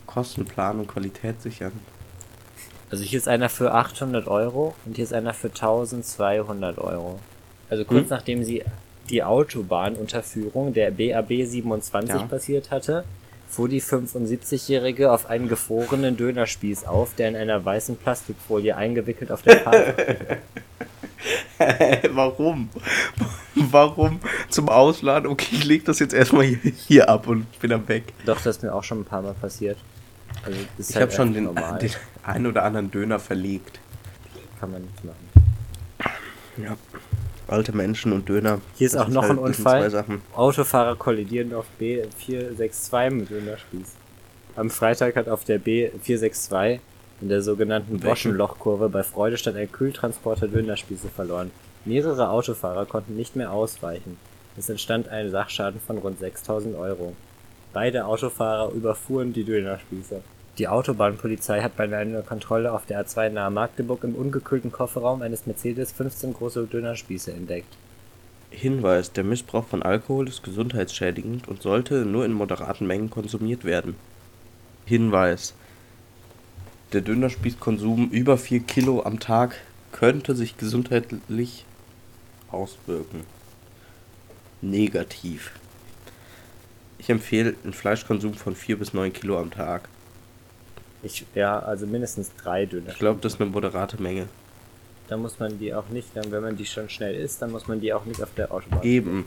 Kostenplan 0.06 0.80
und 0.80 0.88
Qualität 0.88 1.42
sichern. 1.42 1.72
Also 2.90 3.04
hier 3.04 3.18
ist 3.18 3.28
einer 3.28 3.50
für 3.50 3.74
800 3.74 4.28
Euro 4.28 4.74
und 4.86 4.96
hier 4.96 5.04
ist 5.04 5.14
einer 5.14 5.34
für 5.34 5.48
1200 5.50 6.78
Euro. 6.78 7.20
Also 7.70 7.84
kurz 7.84 8.04
Hm? 8.04 8.08
nachdem 8.10 8.44
sie 8.46 8.64
die 9.10 9.24
Autobahnunterführung 9.24 10.74
der 10.74 10.92
BAB 10.92 11.44
27 11.46 12.16
Ja. 12.16 12.22
passiert 12.28 12.72
hatte, 12.72 13.04
fuhr 13.50 13.70
die 13.70 13.82
75-Jährige 13.82 15.12
auf 15.12 15.30
einen 15.30 15.48
gefrorenen 15.48 16.18
Dönerspieß 16.18 16.86
auf, 16.86 17.16
der 17.16 17.30
in 17.30 17.36
einer 17.36 17.64
weißen 17.64 17.98
Plastikfolie 17.98 18.76
eingewickelt 18.76 19.32
auf 19.32 19.42
der 19.42 19.60
Fahrt. 19.60 19.96
Warum? 22.12 22.70
Warum 23.56 24.20
zum 24.50 24.70
Ausladen? 24.70 25.30
Okay, 25.30 25.48
ich 25.52 25.66
leg 25.66 25.86
das 25.86 26.00
jetzt 26.00 26.14
erstmal 26.14 26.44
hier, 26.46 26.60
hier 26.72 27.10
ab 27.10 27.28
und 27.28 27.46
bin 27.60 27.72
dann 27.72 27.88
weg. 27.88 28.14
Doch, 28.26 28.38
das 28.42 28.58
ist 28.58 28.64
mir 28.64 28.74
auch 28.74 28.84
schon 28.84 29.02
ein 29.02 29.06
paar 29.06 29.22
Mal 29.22 29.34
passiert. 29.34 29.78
Also 30.46 30.60
Ich 30.78 30.96
halt 30.96 31.04
habe 31.04 31.12
schon 31.12 31.34
den, 31.34 31.46
normal. 31.46 31.80
den 31.80 31.92
einen 32.24 32.46
oder 32.48 32.64
anderen 32.64 32.92
Döner 32.92 33.20
verlegt. 33.20 33.80
Kann 34.60 34.72
man 34.72 34.82
nicht 34.84 35.04
machen. 35.04 35.28
Ja. 36.58 36.76
Alte 37.48 37.76
Menschen 37.76 38.12
und 38.12 38.28
Döner. 38.28 38.60
Hier 38.76 38.88
ist 38.88 38.96
das 38.96 39.04
auch 39.04 39.08
noch 39.08 39.24
ein 39.24 39.38
das 39.38 39.58
sind 39.58 39.66
Unfall. 39.66 40.04
Autofahrer 40.36 40.96
kollidieren 40.96 41.54
auf 41.54 41.66
B462 41.80 43.10
mit 43.12 43.30
Dönerspieß. 43.30 43.96
Am 44.58 44.70
Freitag 44.70 45.16
hat 45.16 45.30
auf 45.30 45.46
der 45.46 45.62
B462 45.62 46.80
in 47.22 47.30
der 47.30 47.42
sogenannten? 47.42 48.00
Boschenlochkurve 48.00 48.90
bei 48.90 49.04
Freudestadt 49.04 49.56
ein 49.56 49.72
Kühltransporter 49.72 50.48
Dönerspieße 50.48 51.08
verloren. 51.08 51.52
Mehrere 51.86 52.30
Autofahrer 52.30 52.86
konnten 52.86 53.16
nicht 53.16 53.36
mehr 53.36 53.52
ausweichen. 53.52 54.18
Es 54.58 54.68
entstand 54.70 55.08
ein 55.08 55.30
Sachschaden 55.30 55.80
von 55.80 56.00
rund 56.00 56.20
6000 56.20 56.76
Euro. 56.76 57.16
Beide 57.72 58.06
Autofahrer 58.06 58.74
überfuhren 58.74 59.32
die 59.32 59.44
Dönerspieße. 59.44 60.22
Die 60.58 60.68
Autobahnpolizei 60.68 61.62
hat 61.62 61.76
bei 61.76 61.84
einer 61.84 62.24
Kontrolle 62.24 62.72
auf 62.72 62.88
der 62.88 63.06
A2 63.06 63.30
nahe 63.30 63.52
Magdeburg 63.52 64.04
im 64.04 64.16
ungekühlten 64.16 64.72
Kofferraum 64.72 65.22
eines 65.22 65.46
Mercedes 65.46 65.92
15 65.92 66.34
große 66.34 66.66
Dönerspieße 66.66 67.32
entdeckt. 67.32 67.78
Hinweis: 68.50 69.12
Der 69.12 69.24
Missbrauch 69.24 69.68
von 69.68 69.84
Alkohol 69.84 70.28
ist 70.28 70.42
gesundheitsschädigend 70.42 71.48
und 71.48 71.62
sollte 71.62 72.06
nur 72.06 72.26
in 72.26 72.34
moderaten 72.34 72.88
Mengen 72.88 73.12
konsumiert 73.12 73.66
werden. 73.66 73.96
Hinweis: 74.86 75.54
Der 76.92 77.02
Dönerspießkonsum 77.02 78.10
über 78.10 78.40
4 78.40 78.62
Kilo 78.62 79.04
am 79.04 79.20
Tag 79.20 79.58
könnte 79.92 80.36
sich 80.36 80.58
gesundheitlich 80.58 81.66
auswirken. 82.50 83.26
Negativ. 84.62 85.52
Ich 86.98 87.12
empfehle 87.12 87.54
einen 87.64 87.74
Fleischkonsum 87.74 88.34
von 88.34 88.56
4 88.56 88.80
bis 88.80 88.96
9 88.96 89.14
Kilo 89.14 89.38
am 89.40 89.52
Tag. 89.52 89.88
Ich, 91.04 91.26
ja, 91.36 91.60
also 91.60 91.86
mindestens 91.86 92.32
drei 92.42 92.66
Döner. 92.66 92.90
Ich 92.90 93.00
glaube, 93.00 93.20
das 93.22 93.34
ist 93.36 93.42
eine 93.42 93.50
moderate 93.50 94.02
Menge. 94.02 94.28
Da 95.08 95.16
muss 95.16 95.40
man 95.40 95.58
die 95.58 95.74
auch 95.74 95.88
nicht, 95.90 96.10
dann, 96.16 96.32
wenn 96.32 96.42
man 96.42 96.58
die 96.58 96.66
schon 96.66 96.90
schnell 96.90 97.16
isst, 97.16 97.42
dann 97.42 97.52
muss 97.52 97.68
man 97.68 97.80
die 97.80 97.94
auch 97.94 98.06
nicht 98.06 98.22
auf 98.22 98.34
der 98.36 98.52
Autobahn. 98.52 98.84
Eben. 98.84 99.26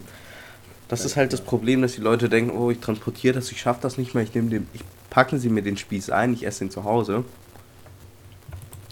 Das 0.88 1.04
ist 1.04 1.16
halt 1.16 1.32
das 1.32 1.40
Problem, 1.40 1.82
dass 1.82 1.92
die 1.92 2.00
Leute 2.00 2.28
denken, 2.28 2.50
oh, 2.56 2.70
ich 2.70 2.80
transportiere 2.80 3.34
das, 3.34 3.50
ich 3.52 3.60
schaffe 3.60 3.80
das 3.80 3.96
nicht 3.96 4.14
mehr, 4.14 4.24
ich 4.24 4.34
nehme 4.34 4.50
den, 4.50 4.68
ich 4.74 4.82
packen 5.08 5.38
sie 5.38 5.48
mir 5.48 5.62
den 5.62 5.76
Spieß 5.76 6.10
ein, 6.10 6.34
ich 6.34 6.44
esse 6.44 6.64
ihn 6.64 6.70
zu 6.70 6.84
Hause. 6.84 7.24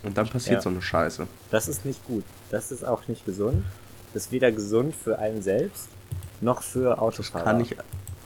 Und 0.04 0.16
dann 0.16 0.28
passiert 0.28 0.56
Ja. 0.56 0.62
so 0.62 0.68
eine 0.68 0.80
Scheiße. 0.80 1.26
Das 1.50 1.68
ist 1.68 1.84
nicht 1.84 2.06
gut. 2.06 2.24
Das 2.50 2.70
ist 2.70 2.84
auch 2.84 3.08
nicht 3.08 3.26
gesund. 3.26 3.64
Das 4.14 4.26
ist 4.26 4.32
weder 4.32 4.52
gesund 4.52 4.94
für 4.94 5.18
einen 5.18 5.42
selbst, 5.42 5.88
noch 6.40 6.62
für 6.62 7.00
Autofahrer. 7.02 7.44
Kann 7.44 7.60
ich, 7.60 7.76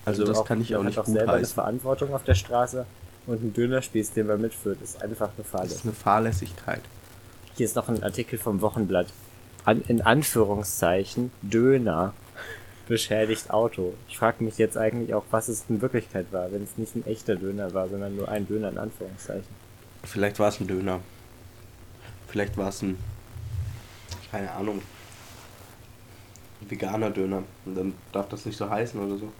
also, 0.04 0.24
das 0.24 0.44
kann 0.44 0.60
ich 0.60 0.76
auch 0.76 0.82
nicht 0.82 0.98
auch 0.98 1.04
gut 1.04 1.14
selber 1.14 1.32
eine 1.32 1.40
heißen. 1.42 1.54
Verantwortung 1.54 2.14
auf 2.14 2.24
der 2.24 2.34
Straße 2.34 2.86
und 3.26 3.42
ein 3.42 3.52
Dönerspieß, 3.52 4.12
den 4.12 4.26
man 4.26 4.40
mitführt, 4.40 4.80
ist 4.82 5.02
einfach 5.02 5.28
eine 5.28 5.38
Das 5.38 5.46
Fahrlässigkeit. 5.48 5.78
ist 5.78 5.84
eine 5.84 5.94
Fahrlässigkeit. 5.94 6.80
Hier 7.56 7.66
ist 7.66 7.76
noch 7.76 7.88
ein 7.88 8.02
Artikel 8.02 8.38
vom 8.38 8.60
Wochenblatt. 8.60 9.06
An, 9.64 9.82
in 9.86 10.02
Anführungszeichen 10.02 11.30
Döner 11.42 12.14
beschädigt 12.88 13.50
Auto. 13.50 13.94
Ich 14.08 14.18
frage 14.18 14.42
mich 14.42 14.58
jetzt 14.58 14.76
eigentlich 14.76 15.14
auch, 15.14 15.24
was 15.30 15.48
es 15.48 15.64
in 15.68 15.80
Wirklichkeit 15.80 16.26
war, 16.32 16.50
wenn 16.52 16.62
es 16.64 16.76
nicht 16.78 16.96
ein 16.96 17.06
echter 17.06 17.36
Döner 17.36 17.72
war, 17.74 17.88
sondern 17.88 18.16
nur 18.16 18.28
ein 18.28 18.46
Döner 18.46 18.70
in 18.70 18.78
Anführungszeichen. 18.78 19.62
Vielleicht 20.02 20.38
war 20.38 20.48
es 20.48 20.60
ein 20.60 20.66
Döner. 20.66 21.00
Vielleicht 22.26 22.56
war 22.56 22.70
es 22.70 22.82
ein, 22.82 22.98
keine 24.30 24.50
Ahnung, 24.52 24.82
ein 26.60 26.70
veganer 26.70 27.10
Döner. 27.10 27.44
Und 27.66 27.74
dann 27.76 27.94
darf 28.10 28.28
das 28.30 28.46
nicht 28.46 28.56
so 28.56 28.68
heißen 28.68 28.98
oder 28.98 29.16
so. 29.18 29.30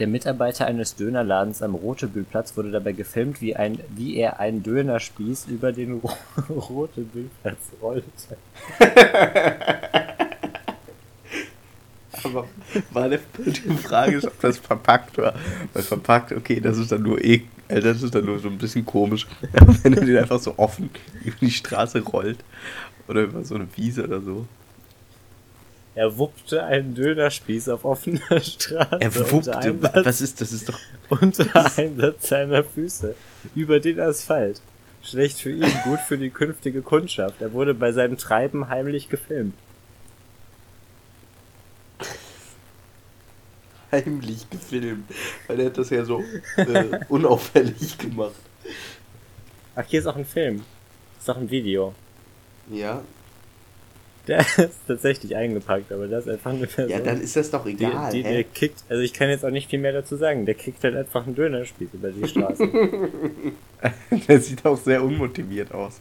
Der 0.00 0.08
Mitarbeiter 0.08 0.64
eines 0.64 0.96
Dönerladens 0.96 1.60
am 1.60 1.74
Rotebühlplatz 1.74 2.56
wurde 2.56 2.70
dabei 2.70 2.92
gefilmt, 2.92 3.42
wie, 3.42 3.54
ein, 3.54 3.80
wie 3.94 4.16
er 4.16 4.40
einen 4.40 4.62
Dönerspieß 4.62 5.48
über 5.48 5.72
den 5.72 6.00
Ro 6.00 6.10
Rotebühlplatz 6.48 7.58
rollte. 7.82 8.08
Aber 12.24 12.48
die 13.10 13.76
Frage 13.76 14.16
ist, 14.16 14.26
ob 14.26 14.40
das 14.40 14.56
verpackt 14.56 15.18
war. 15.18 15.34
Weil 15.74 15.82
verpackt, 15.82 16.32
okay, 16.32 16.60
das 16.60 16.78
ist 16.78 16.92
dann 16.92 17.02
nur 17.02 17.22
eh, 17.22 17.42
äh, 17.68 17.80
das 17.80 18.02
ist 18.02 18.14
dann 18.14 18.24
nur 18.24 18.38
so 18.38 18.48
ein 18.48 18.56
bisschen 18.56 18.86
komisch. 18.86 19.26
Wenn 19.82 19.92
er 19.92 20.04
den 20.04 20.16
einfach 20.16 20.40
so 20.40 20.54
offen 20.56 20.88
über 21.22 21.36
die 21.42 21.50
Straße 21.50 22.00
rollt 22.00 22.38
oder 23.06 23.24
über 23.24 23.44
so 23.44 23.54
eine 23.54 23.68
Wiese 23.76 24.04
oder 24.04 24.22
so. 24.22 24.46
Er 25.94 26.16
wuppte 26.18 26.62
einen 26.62 26.94
Dönerspieß 26.94 27.68
auf 27.70 27.84
offener 27.84 28.20
Straße 28.40 28.98
Er 29.00 29.08
unter, 29.08 29.32
wuppte, 29.32 29.56
Einsatz, 29.56 30.06
was 30.06 30.20
ist, 30.20 30.40
das 30.40 30.52
ist 30.52 30.68
doch, 30.68 30.78
unter 31.08 31.44
Einsatz 31.76 32.28
seiner 32.28 32.62
Füße 32.62 33.14
über 33.54 33.80
den 33.80 33.98
Asphalt. 34.00 34.60
Schlecht 35.02 35.40
für 35.40 35.50
ihn, 35.50 35.72
gut 35.84 35.98
für 36.00 36.18
die 36.18 36.30
künftige 36.30 36.82
Kundschaft. 36.82 37.40
Er 37.40 37.52
wurde 37.52 37.74
bei 37.74 37.90
seinem 37.92 38.18
Treiben 38.18 38.68
heimlich 38.68 39.08
gefilmt. 39.08 39.54
heimlich 43.92 44.48
gefilmt. 44.50 45.10
Weil 45.46 45.60
er 45.60 45.66
hat 45.66 45.78
das 45.78 45.90
ja 45.90 46.04
so 46.04 46.22
äh, 46.56 47.00
unauffällig 47.08 47.98
gemacht. 47.98 48.34
Ach, 49.74 49.84
hier 49.86 50.00
ist 50.00 50.06
auch 50.06 50.16
ein 50.16 50.24
Film. 50.24 50.62
Ist 51.18 51.30
auch 51.30 51.36
ein 51.36 51.50
Video. 51.50 51.94
Ja, 52.70 53.02
Der 54.26 54.40
ist 54.56 54.80
tatsächlich 54.86 55.34
eingepackt, 55.34 55.92
aber 55.92 56.06
das 56.06 56.26
ist 56.26 56.32
einfach 56.32 56.52
eine 56.52 56.66
Person. 56.66 56.90
ja, 56.90 57.00
dann 57.00 57.20
ist 57.20 57.36
das 57.36 57.50
doch 57.50 57.64
die, 57.64 57.70
egal. 57.70 58.12
die, 58.12 58.22
hä? 58.22 58.32
der 58.34 58.44
kickt, 58.44 58.84
also 58.88 59.02
ich 59.02 59.12
kann 59.12 59.28
jetzt 59.28 59.44
auch 59.44 59.50
nicht 59.50 59.70
viel 59.70 59.78
mehr 59.78 59.92
dazu 59.92 60.16
sagen. 60.16 60.46
Der 60.46 60.54
kickt 60.54 60.84
halt 60.84 60.96
einfach 60.96 61.26
einen 61.26 61.34
Dönerspieß 61.34 61.88
über 61.94 62.10
die 62.10 62.26
Straße. 62.28 62.68
Der 64.28 64.40
sieht 64.40 64.64
auch 64.66 64.76
sehr 64.76 65.02
unmotiviert 65.02 65.72
aus. 65.72 66.00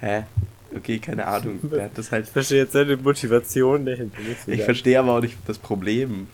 Hä? 0.00 0.24
Okay, 0.74 0.98
keine 0.98 1.26
Ahnung. 1.26 1.58
Der 1.70 1.84
hat 1.84 1.96
das 1.96 2.10
halt. 2.10 2.26
ich 2.26 2.30
verstehe 2.30 2.58
jetzt 2.58 2.72
seine 2.72 2.96
Motivation 2.96 3.86
dahinter 3.86 4.18
Ich 4.46 4.62
verstehe 4.62 4.98
aber 4.98 5.16
auch 5.16 5.20
nicht 5.20 5.36
das 5.46 5.58
Problem. 5.58 6.26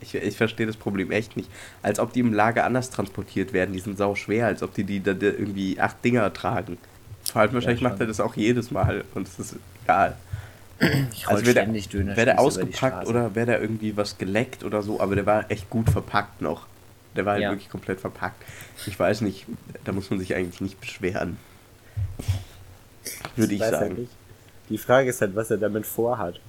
Ich, 0.00 0.14
ich 0.14 0.36
verstehe 0.36 0.66
das 0.66 0.76
Problem 0.76 1.10
echt 1.10 1.36
nicht. 1.36 1.50
Als 1.82 1.98
ob 1.98 2.12
die 2.12 2.20
im 2.20 2.32
Lager 2.32 2.64
anders 2.64 2.90
transportiert 2.90 3.52
werden. 3.52 3.72
Die 3.72 3.78
sind 3.78 3.96
sau 3.96 4.14
schwer, 4.14 4.46
als 4.46 4.62
ob 4.62 4.74
die, 4.74 4.84
die 4.84 5.02
da 5.02 5.12
irgendwie 5.12 5.80
acht 5.80 6.04
Dinger 6.04 6.30
tragen. 6.32 6.76
Allem 7.42 7.52
wahrscheinlich 7.54 7.80
schon. 7.80 7.88
macht 7.88 8.00
er 8.00 8.06
das 8.06 8.20
auch 8.20 8.34
jedes 8.36 8.70
Mal 8.70 9.04
und 9.14 9.26
es 9.28 9.38
ist 9.38 9.56
egal. 9.84 10.16
Ich 11.12 11.26
Also 11.28 11.46
wäre 11.46 11.54
der, 11.66 12.16
wär 12.16 12.24
der 12.24 12.40
ausgepackt 12.40 13.06
oder 13.06 13.34
wäre 13.34 13.46
der 13.46 13.60
irgendwie 13.60 13.96
was 13.96 14.18
geleckt 14.18 14.64
oder 14.64 14.82
so, 14.82 15.00
aber 15.00 15.14
der 15.14 15.24
war 15.26 15.50
echt 15.50 15.70
gut 15.70 15.88
verpackt 15.90 16.40
noch. 16.42 16.66
Der 17.16 17.24
war 17.24 17.34
halt 17.34 17.42
Ja. 17.44 17.50
wirklich 17.50 17.70
komplett 17.70 18.00
verpackt. 18.00 18.42
Ich 18.86 18.98
weiß 18.98 19.20
nicht, 19.20 19.46
da 19.84 19.92
muss 19.92 20.10
man 20.10 20.18
sich 20.18 20.34
eigentlich 20.34 20.60
nicht 20.60 20.80
beschweren. 20.80 21.36
Würde 23.36 23.54
ich 23.54 23.60
halt 23.62 23.72
sagen. 23.74 23.94
nicht. 23.94 24.12
Die 24.68 24.78
Frage 24.78 25.10
ist 25.10 25.20
halt, 25.20 25.36
was 25.36 25.50
er 25.50 25.58
damit 25.58 25.86
vorhat. 25.86 26.40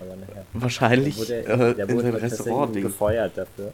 Aber 0.00 0.16
nachher. 0.16 0.44
Wahrscheinlich 0.54 1.16
Der 1.26 1.46
wurde, 1.58 1.70
äh, 1.70 1.74
der 1.74 1.88
in 1.88 1.94
wurde 1.94 2.02
sein 2.02 2.12
tatsächlich 2.12 2.38
Restaurant-Ding. 2.40 2.82
gefeuert 2.82 3.32
dafür. 3.36 3.72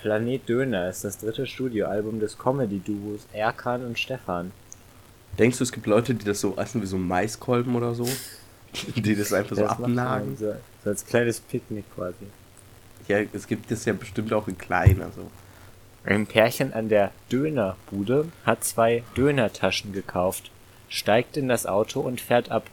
Planet 0.00 0.48
Döner 0.48 0.88
ist 0.88 1.04
das 1.04 1.18
dritte 1.18 1.46
Studioalbum 1.46 2.18
des 2.20 2.36
Comedy-Duos 2.38 3.26
Erkan 3.32 3.84
und 3.84 3.98
Stefan. 3.98 4.50
Denkst 5.38 5.58
du, 5.58 5.64
es 5.64 5.72
gibt 5.72 5.86
Leute, 5.86 6.14
die 6.14 6.24
das 6.24 6.40
so 6.40 6.56
essen 6.56 6.82
wie 6.82 6.86
so 6.86 6.98
Maiskolben 6.98 7.74
oder 7.74 7.94
so? 7.94 8.06
Die 8.96 9.14
das 9.14 9.32
einfach 9.34 9.54
so 9.54 9.62
Das 9.62 9.72
abnagen? 9.72 10.36
So, 10.36 10.54
so 10.82 10.90
als 10.90 11.04
kleines 11.04 11.40
Picknick 11.40 11.84
quasi. 11.94 12.24
Ja, 13.06 13.18
es 13.32 13.46
gibt 13.46 13.70
das 13.70 13.84
ja 13.84 13.92
bestimmt 13.92 14.32
auch 14.32 14.48
in 14.48 14.56
klein, 14.56 15.02
also. 15.02 15.30
Ein 16.04 16.26
Pärchen 16.26 16.72
an 16.72 16.88
der 16.88 17.12
Dönerbude 17.30 18.28
hat 18.44 18.64
zwei 18.64 19.04
Dönertaschen 19.16 19.92
gekauft, 19.92 20.50
steigt 20.88 21.36
in 21.36 21.48
das 21.48 21.66
Auto 21.66 22.00
und 22.00 22.20
fährt 22.20 22.50
ab. 22.50 22.64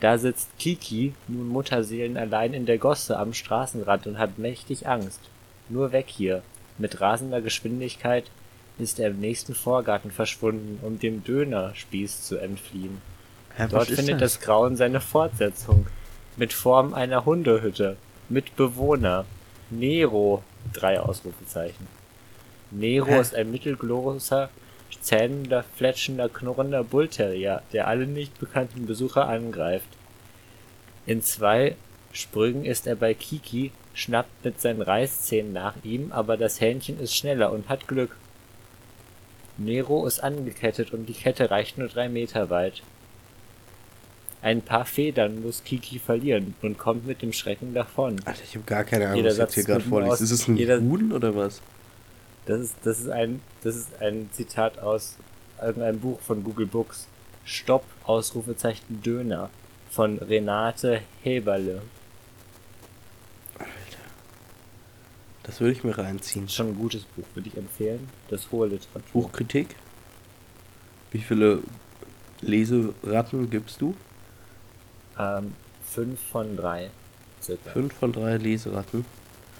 Da 0.00 0.16
sitzt 0.18 0.48
Kiki, 0.58 1.14
nun 1.28 1.48
Mutterseelen 1.48 2.16
allein 2.16 2.54
in 2.54 2.66
der 2.66 2.78
Gosse 2.78 3.18
am 3.18 3.34
Straßenrand 3.34 4.06
und 4.06 4.18
hat 4.18 4.38
mächtig 4.38 4.88
Angst. 4.88 5.20
Nur 5.68 5.92
weg 5.92 6.06
hier. 6.08 6.42
Mit 6.78 7.00
rasender 7.00 7.40
Geschwindigkeit 7.40 8.24
ist 8.78 8.98
er 8.98 9.10
im 9.10 9.20
nächsten 9.20 9.54
Vorgarten 9.54 10.10
verschwunden, 10.10 10.78
um 10.82 10.98
dem 10.98 11.24
Dönerspieß 11.24 12.22
zu 12.22 12.38
entfliehen. 12.38 13.00
Hä, 13.56 13.66
Dort 13.70 13.88
findet 13.88 14.20
das 14.20 14.40
Grauen 14.40 14.76
seine 14.76 15.00
Fortsetzung. 15.00 15.86
Mit 16.36 16.52
Form 16.52 16.94
einer 16.94 17.24
Hundehütte. 17.24 17.96
Mit 18.28 18.56
Bewohner. 18.56 19.26
Nero. 19.70 20.42
Drei 20.72 21.00
Ausrufezeichen. 21.00 21.86
Nero 22.70 23.06
Hä? 23.06 23.20
ist 23.20 23.34
ein 23.34 23.50
mittelgroßer, 23.50 24.48
zähnender, 25.00 25.64
fletschender, 25.76 26.28
knurrender 26.28 26.84
Bullterrier, 26.84 27.62
der 27.72 27.88
alle 27.88 28.06
nicht 28.06 28.38
bekannten 28.38 28.86
Besucher 28.86 29.28
angreift. 29.28 29.88
In 31.06 31.22
zwei 31.22 31.76
Sprüngen 32.12 32.64
ist 32.64 32.86
er 32.86 32.96
bei 32.96 33.14
Kiki, 33.14 33.72
schnappt 33.94 34.44
mit 34.44 34.60
seinen 34.60 34.82
Reißzähnen 34.82 35.52
nach 35.52 35.74
ihm, 35.82 36.12
aber 36.12 36.36
das 36.36 36.60
Hähnchen 36.60 37.00
ist 37.00 37.16
schneller 37.16 37.52
und 37.52 37.68
hat 37.68 37.88
Glück. 37.88 38.16
Nero 39.64 40.06
ist 40.06 40.20
angekettet 40.22 40.92
und 40.92 41.06
die 41.06 41.12
Kette 41.14 41.50
reicht 41.50 41.78
nur 41.78 41.88
drei 41.88 42.08
Meter 42.08 42.50
weit. 42.50 42.82
Ein 44.42 44.60
paar 44.62 44.84
Federn 44.84 45.40
muss 45.42 45.62
Kiki 45.62 45.98
verlieren 46.00 46.54
und 46.62 46.76
kommt 46.76 47.06
mit 47.06 47.22
dem 47.22 47.32
Schrecken 47.32 47.74
davon. 47.74 48.16
Alter, 48.24 48.42
ich 48.42 48.54
habe 48.56 48.64
gar 48.64 48.82
keine 48.84 49.04
Ahnung, 49.06 49.16
Jeder 49.18 49.30
was 49.30 49.38
jetzt 49.38 49.54
hier 49.54 49.62
Satz 49.62 49.70
gerade 49.72 49.84
vorliest. 49.84 50.12
aus- 50.14 50.20
Ist 50.20 50.30
es 50.32 50.48
ein 50.48 50.56
jeder- 50.56 50.80
Huhn 50.80 51.12
oder 51.12 51.34
was? 51.36 51.62
Das 52.46 52.60
ist, 52.60 52.74
das 52.82 52.98
ist 52.98 53.08
ein, 53.08 53.40
das 53.62 53.76
ist 53.76 54.00
ein 54.00 54.28
Zitat 54.32 54.80
aus 54.80 55.16
irgendeinem 55.62 56.00
Buch 56.00 56.18
von 56.20 56.42
Google 56.42 56.66
Books. 56.66 57.06
Stopp, 57.44 57.84
Ausrufezeichen 58.04 59.00
Döner 59.02 59.48
von 59.90 60.18
Renate 60.18 61.02
Heberle. 61.22 61.82
Das 65.44 65.60
würde 65.60 65.72
ich 65.72 65.82
mir 65.84 65.96
reinziehen. 65.98 66.46
Ist 66.46 66.54
schon 66.54 66.68
ein 66.68 66.76
gutes 66.78 67.02
Buch, 67.02 67.24
würde 67.34 67.48
ich 67.48 67.56
empfehlen. 67.56 68.08
Das 68.28 68.50
hohe 68.52 68.68
Literatur. 68.68 69.02
Buchkritik? 69.12 69.74
Wie 71.10 71.18
viele 71.18 71.60
Leseratten 72.40 73.50
gibst 73.50 73.80
du? 73.80 73.94
Ähm, 75.18 75.52
fünf 75.84 76.20
von 76.30 76.56
drei. 76.56 76.90
Circa. 77.42 77.70
Fünf 77.70 77.94
von 77.94 78.12
drei 78.12 78.36
Leseratten. 78.36 79.04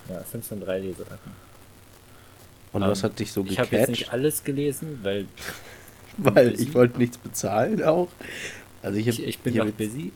Ja, 0.09 0.21
5 0.25 0.47
von 0.49 0.61
3 0.61 0.81
Leseratten. 0.81 1.31
Und 2.73 2.83
Ähm, 2.83 2.89
was 2.89 3.05
hat 3.05 3.19
dich 3.21 3.31
so 3.31 3.45
Ich 3.49 3.59
habe 3.61 3.69
jetzt 3.71 3.87
gecatcht? 3.87 3.89
nicht 3.91 4.13
alles 4.13 4.43
gelesen, 4.43 4.99
weil 5.05 5.27
Weil 6.19 6.61
ich 6.61 6.75
wollte 6.75 6.99
nichts 6.99 7.19
bezahlen 7.19 7.83
auch. 7.85 8.09
Also 8.83 8.99
ich, 8.99 9.07
hab, 9.07 9.15
ich, 9.15 9.25
ich 9.25 9.39
bin 9.39 9.53
hier 9.53 9.65
noch 9.65 9.73
busy. 9.73 10.13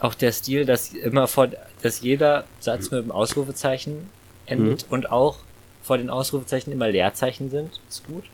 Auch 0.00 0.14
der 0.14 0.32
Stil, 0.32 0.64
dass 0.64 0.92
immer 0.92 1.28
vor, 1.28 1.48
dass 1.82 2.00
jeder 2.00 2.44
Satz 2.58 2.90
mit 2.90 3.00
einem 3.02 3.12
Ausrufezeichen 3.12 4.10
endet 4.46 4.86
Mhm. 4.86 4.92
und 4.92 5.10
auch 5.10 5.38
vor 5.82 5.98
den 5.98 6.10
Ausrufezeichen 6.10 6.72
immer 6.72 6.88
Leerzeichen 6.88 7.50
sind, 7.50 7.80
ist 7.88 8.06
gut. 8.06 8.24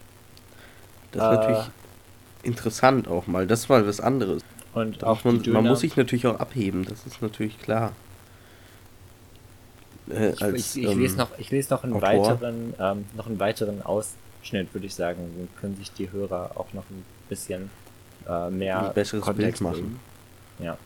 Das 1.12 1.22
ist 1.22 1.28
Äh, 1.28 1.34
natürlich 1.36 1.70
interessant 2.42 3.08
auch 3.08 3.26
mal. 3.26 3.46
Das 3.46 3.68
war 3.70 3.86
was 3.86 4.00
anderes. 4.00 4.42
Und 4.74 5.02
auch 5.02 5.24
man, 5.24 5.42
man 5.46 5.66
muss 5.66 5.80
sich 5.80 5.96
natürlich 5.96 6.26
auch 6.26 6.38
abheben, 6.38 6.84
das 6.84 7.06
ist 7.06 7.22
natürlich 7.22 7.58
klar. 7.60 7.92
Äh, 10.10 10.30
Ich, 10.32 10.42
als, 10.42 10.76
ich, 10.76 10.84
ich, 10.84 10.90
ähm, 10.90 10.98
lese 10.98 11.16
noch, 11.16 11.28
ich 11.38 11.50
lese 11.50 11.72
noch 11.72 11.84
einen 11.84 11.94
Autor. 11.94 12.08
weiteren, 12.08 12.74
ähm, 12.78 13.04
noch 13.16 13.26
einen 13.26 13.40
weiteren 13.40 13.82
Ausschnitt, 13.82 14.72
würde 14.72 14.86
ich 14.86 14.94
sagen. 14.94 15.18
Dann 15.36 15.48
können 15.60 15.76
sich 15.76 15.90
die 15.92 16.10
Hörer 16.10 16.52
auch 16.54 16.72
noch 16.72 16.84
ein 16.90 17.04
bisschen 17.28 17.70
äh, 18.28 18.50
mehr 18.50 18.88
Ein 18.88 18.94
besseres 18.94 19.24
Kontext 19.24 19.60
Bild 19.60 19.70
machen. 19.72 19.74
bilden. 19.82 20.00
Ja. 20.60 20.78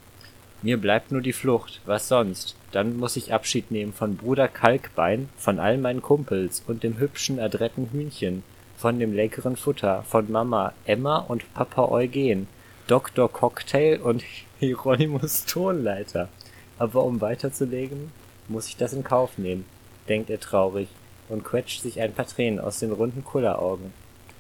Mir 0.63 0.77
bleibt 0.77 1.11
nur 1.11 1.23
die 1.23 1.33
Flucht. 1.33 1.81
Was 1.87 2.07
sonst? 2.07 2.55
Dann 2.71 2.97
muss 2.97 3.17
ich 3.17 3.35
Abschied 3.35 3.73
nehmen 3.73 3.93
von 3.93 4.17
Bruder 4.17 4.47
Kalkbein, 4.47 5.29
von 5.37 5.59
all 5.59 5.77
meinen 5.77 6.03
Kumpels 6.03 6.63
und 6.69 6.85
dem 6.85 6.99
hübschen, 6.99 7.41
adretten 7.41 7.91
Hühnchen, 7.91 8.45
von 8.77 9.01
dem 9.01 9.13
leckeren 9.13 9.57
Futter, 9.57 10.05
von 10.05 10.31
Mama 10.31 10.73
Emma 10.85 11.19
und 11.19 11.53
Papa 11.53 11.87
Eugen, 11.87 12.47
Dr. 12.87 13.29
Cocktail 13.29 14.01
und 14.01 14.23
Hieronymus 14.61 15.47
Tonleiter. 15.47 16.29
Aber 16.79 17.03
um 17.03 17.21
weiterzulegen, 17.21 18.13
muss 18.47 18.69
ich 18.69 18.77
das 18.77 18.93
in 18.93 19.03
Kauf 19.03 19.39
nehmen, 19.39 19.65
denkt 20.09 20.31
er 20.31 20.39
traurig 20.39 20.89
und 21.29 21.43
quetscht 21.43 21.83
sich 21.83 22.01
ein 22.01 22.13
paar 22.13 22.27
Tränen 22.27 22.61
aus 22.61 22.79
den 22.79 22.93
runden 22.93 23.25
Kulleraugen. 23.25 23.93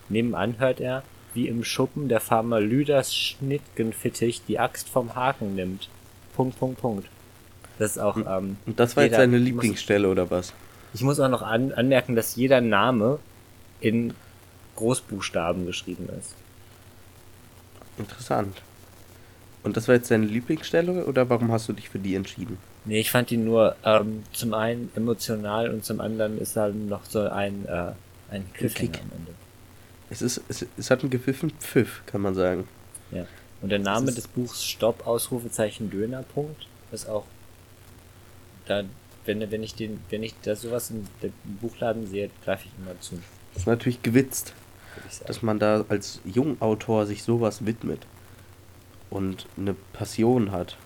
Nebenan 0.08 0.60
hört 0.60 0.80
er, 0.80 1.02
wie 1.34 1.48
im 1.48 1.64
Schuppen 1.64 2.08
der 2.08 2.20
Farmer 2.20 2.60
Lüders 2.60 3.12
Schnittgenfittich 3.12 4.42
die 4.46 4.60
Axt 4.60 4.88
vom 4.88 5.16
Haken 5.16 5.56
nimmt. 5.56 5.88
Punkt, 6.34 6.58
Punkt, 6.58 6.80
Punkt. 6.80 7.08
Das 7.78 7.92
ist 7.92 7.98
auch, 7.98 8.16
ähm, 8.16 8.56
Und 8.66 8.78
das 8.80 8.96
war 8.96 9.04
jetzt 9.04 9.12
jeder 9.12 9.22
deine 9.24 9.38
muss- 9.38 9.46
Lieblingsstelle 9.46 10.08
oder 10.08 10.30
was? 10.30 10.52
ich 10.94 11.02
muss 11.02 11.18
auch 11.20 11.28
noch 11.28 11.42
an, 11.42 11.72
anmerken, 11.72 12.14
dass 12.16 12.36
jeder 12.36 12.60
Name 12.60 13.18
in 13.80 14.12
Großbuchstaben 14.76 15.66
geschrieben 15.66 16.08
ist. 16.18 16.34
Interessant. 17.98 18.56
Und 19.62 19.76
das 19.76 19.86
war 19.88 19.94
jetzt 19.94 20.10
deine 20.10 20.26
Lieblingsstelle 20.26 21.04
oder 21.06 21.28
warum 21.30 21.52
hast 21.52 21.68
du 21.68 21.72
dich 21.72 21.88
für 21.88 21.98
die 21.98 22.14
entschieden? 22.14 22.58
Nee, 22.84 23.00
ich 23.00 23.10
fand 23.10 23.30
ihn 23.30 23.44
nur 23.44 23.76
ähm, 23.84 24.24
zum 24.32 24.54
einen 24.54 24.90
emotional 24.96 25.70
und 25.70 25.84
zum 25.84 26.00
anderen 26.00 26.38
ist 26.40 26.56
dann 26.56 26.88
noch 26.88 27.04
so 27.04 27.20
ein, 27.28 27.64
äh, 27.66 27.92
ein 28.30 28.44
Cliffhanger 28.54 28.90
Kick. 28.92 29.00
am 29.02 29.10
Ende. 29.18 29.32
Es 30.10 30.20
ist, 30.20 30.40
es, 30.48 30.66
es 30.76 30.90
hat 30.90 31.00
einen 31.02 31.10
gepfiffen 31.10 31.50
Pfiff, 31.60 32.02
kann 32.06 32.20
man 32.22 32.34
sagen. 32.34 32.66
Ja. 33.12 33.24
Und 33.62 33.68
der 33.70 33.78
Name 33.78 34.12
des 34.12 34.26
Buchs 34.28 34.64
Stopp, 34.64 35.06
Ausrufezeichen 35.06 35.90
Döner, 35.90 36.22
Punkt, 36.22 36.66
ist 36.90 37.08
auch 37.08 37.24
da, 38.66 38.84
wenn, 39.24 39.50
wenn 39.50 39.62
ich 39.62 39.74
den, 39.74 40.00
wenn 40.10 40.22
ich 40.22 40.34
da 40.42 40.56
sowas 40.56 40.90
im, 40.90 41.06
im 41.22 41.32
Buchladen 41.60 42.06
sehe, 42.06 42.30
greife 42.44 42.66
ich 42.66 42.72
immer 42.78 43.00
zu, 43.00 43.14
Das 43.54 43.62
ist 43.62 43.66
natürlich 43.66 44.02
gewitzt, 44.02 44.52
dass 45.26 45.42
man 45.42 45.58
da 45.58 45.84
als 45.88 46.20
Jungautor 46.24 47.06
sich 47.06 47.22
sowas 47.22 47.64
widmet 47.64 48.06
und 49.10 49.46
eine 49.56 49.74
Passion 49.92 50.52
hat 50.52 50.76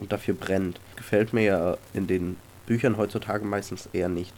und 0.00 0.12
dafür 0.12 0.34
brennt. 0.34 0.80
Gefällt 0.96 1.32
mir 1.32 1.42
ja 1.42 1.78
in 1.92 2.06
den 2.06 2.36
Büchern 2.66 2.96
heutzutage 2.96 3.44
meistens 3.44 3.88
eher 3.92 4.08
nicht. 4.08 4.32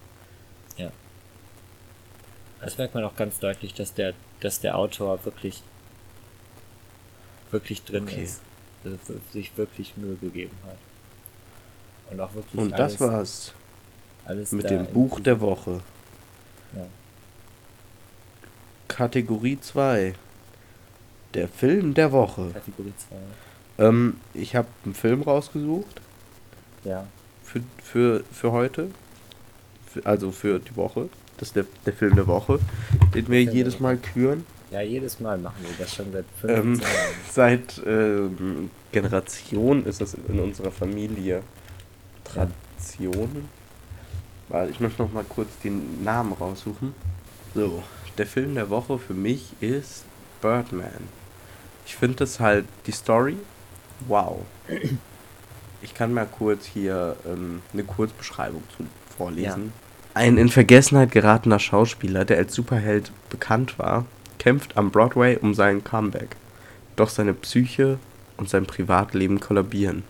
Das 2.60 2.78
merkt 2.78 2.94
man 2.94 3.04
auch 3.04 3.14
ganz 3.16 3.38
deutlich, 3.38 3.74
dass 3.74 3.94
der, 3.94 4.14
dass 4.40 4.60
der 4.60 4.76
Autor 4.76 5.24
wirklich, 5.24 5.62
wirklich 7.50 7.82
drin 7.84 8.04
Okay. 8.04 8.24
ist. 8.24 8.40
Er 8.84 8.92
sich 9.32 9.56
wirklich 9.56 9.96
Mühe 9.96 10.14
gegeben 10.16 10.56
hat. 10.66 10.76
Und 12.12 12.20
auch 12.20 12.32
wirklich 12.34 12.54
Und 12.60 12.72
alles, 12.74 12.96
das 12.96 13.00
war's 13.08 13.52
alles 14.24 14.52
mit 14.52 14.64
da 14.64 14.68
dem 14.70 14.86
Buch 14.86 15.18
der 15.20 15.40
Woche. 15.40 15.80
Ja. 16.74 16.86
Kategorie 18.88 19.58
2. 19.60 20.14
Der 21.34 21.48
Film 21.48 21.94
der 21.94 22.12
Woche. 22.12 22.50
Kategorie 22.52 22.92
2. 23.76 23.84
Ähm, 23.84 24.20
ich 24.34 24.54
habe 24.56 24.68
einen 24.84 24.94
Film 24.94 25.22
rausgesucht 25.22 26.00
Ja. 26.84 27.06
für, 27.42 27.60
für, 27.82 28.24
für 28.32 28.52
heute. 28.52 28.90
Für, 29.92 30.06
also 30.06 30.30
für 30.32 30.60
die 30.60 30.76
Woche. 30.76 31.08
Das 31.38 31.48
ist 31.48 31.56
der, 31.56 31.66
der 31.84 31.92
Film 31.92 32.14
der 32.14 32.26
Woche, 32.26 32.58
den 33.14 33.28
wir 33.28 33.44
der 33.44 33.52
jedes. 33.52 33.80
Mal 33.80 33.98
küren. 33.98 34.46
Ja, 34.70 34.80
jedes 34.80 35.20
Mal 35.20 35.38
machen 35.38 35.62
wir 35.62 35.70
das 35.78 35.94
schon 35.94 36.12
seit 36.12 36.24
Ähm, 36.48 36.76
15 36.76 36.80
Jahren. 36.80 37.14
seit 37.32 37.82
ähm, 37.86 38.70
Generationen 38.92 39.86
ist 39.86 40.00
das 40.00 40.14
in 40.14 40.40
unserer 40.40 40.72
Familie 40.72 41.42
Tradition. 42.24 43.48
Warte, 44.48 44.70
ich 44.70 44.80
möchte 44.80 45.02
noch 45.02 45.12
mal 45.12 45.24
kurz 45.24 45.48
den 45.62 46.02
Namen 46.04 46.32
raussuchen. 46.32 46.94
So, 47.54 47.82
der 48.18 48.26
Film 48.26 48.54
der 48.54 48.70
Woche 48.70 48.98
für 48.98 49.14
mich 49.14 49.50
ist 49.60 50.04
Birdman. 50.40 50.90
Ich 51.86 51.96
finde 51.96 52.16
das 52.16 52.40
halt 52.40 52.66
die 52.86 52.92
Story. 52.92 53.36
Wow. 54.08 54.40
Ich 55.82 55.94
kann 55.94 56.12
mal 56.12 56.26
kurz 56.26 56.66
hier 56.66 57.16
ähm, 57.26 57.62
eine 57.72 57.84
Kurzbeschreibung 57.84 58.62
zu 58.76 58.84
vorlesen. 59.16 59.72
Ein 60.14 60.38
in 60.38 60.48
Vergessenheit 60.48 61.12
geratener 61.12 61.58
Schauspieler, 61.58 62.24
der 62.24 62.38
als 62.38 62.54
Superheld 62.54 63.12
bekannt 63.30 63.78
war, 63.78 64.06
kämpft 64.38 64.76
am 64.76 64.90
Broadway 64.90 65.36
um 65.40 65.54
seinen 65.54 65.82
Comeback. 65.84 66.36
Doch 66.96 67.08
seine 67.08 67.34
Psyche 67.34 67.98
und 68.36 68.48
sein 68.48 68.66
Privatleben 68.66 69.40
kollabieren. 69.40 70.02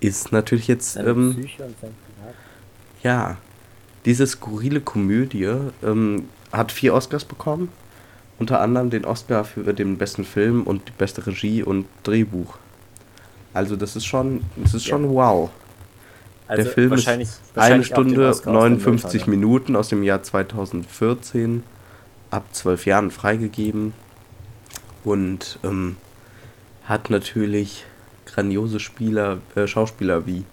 Ist 0.00 0.32
natürlich 0.32 0.68
jetzt, 0.68 0.94
Seine 0.94 1.10
ähm, 1.10 1.34
Psyche 1.38 1.64
und 1.64 1.74
sein 1.80 1.90
Privat. 2.16 2.34
ja, 3.02 3.36
diese 4.04 4.26
skurrile 4.26 4.80
Komödie 4.80 5.50
ähm, 5.82 6.28
hat 6.52 6.72
vier 6.72 6.94
Oscars 6.94 7.24
bekommen. 7.24 7.70
Unter 8.38 8.60
anderem 8.60 8.90
den 8.90 9.04
Oscar 9.04 9.44
für 9.44 9.72
den 9.72 9.96
besten 9.96 10.24
Film 10.24 10.64
und 10.64 10.88
die 10.88 10.92
beste 10.98 11.26
Regie 11.26 11.62
und 11.62 11.86
Drehbuch. 12.02 12.58
Also 13.54 13.76
das 13.76 13.94
ist 13.96 14.04
schon, 14.04 14.42
das 14.56 14.74
ist 14.74 14.86
Ja. 14.86 14.90
schon 14.96 15.08
wow. 15.14 15.50
Also 16.48 16.64
der 16.64 16.72
Film 16.72 16.92
ist 16.92 17.08
eine 17.54 17.84
Stunde 17.84 18.28
Oscar 18.28 18.50
aus 18.50 18.64
dem 18.64 18.72
59 18.74 19.26
Mülltonne. 19.26 19.36
Minuten 19.36 19.76
aus 19.76 19.88
dem 19.88 20.02
Jahr 20.02 20.22
2014, 20.22 21.62
ab 22.34 22.44
12 22.52 22.86
Jahren 22.86 23.10
freigegeben 23.12 23.94
und 25.04 25.58
ähm, 25.62 25.96
hat 26.84 27.08
natürlich 27.08 27.84
grandiose 28.26 28.80
Spieler, 28.80 29.38
äh, 29.54 29.68
Schauspieler 29.68 30.26
wie 30.26 30.44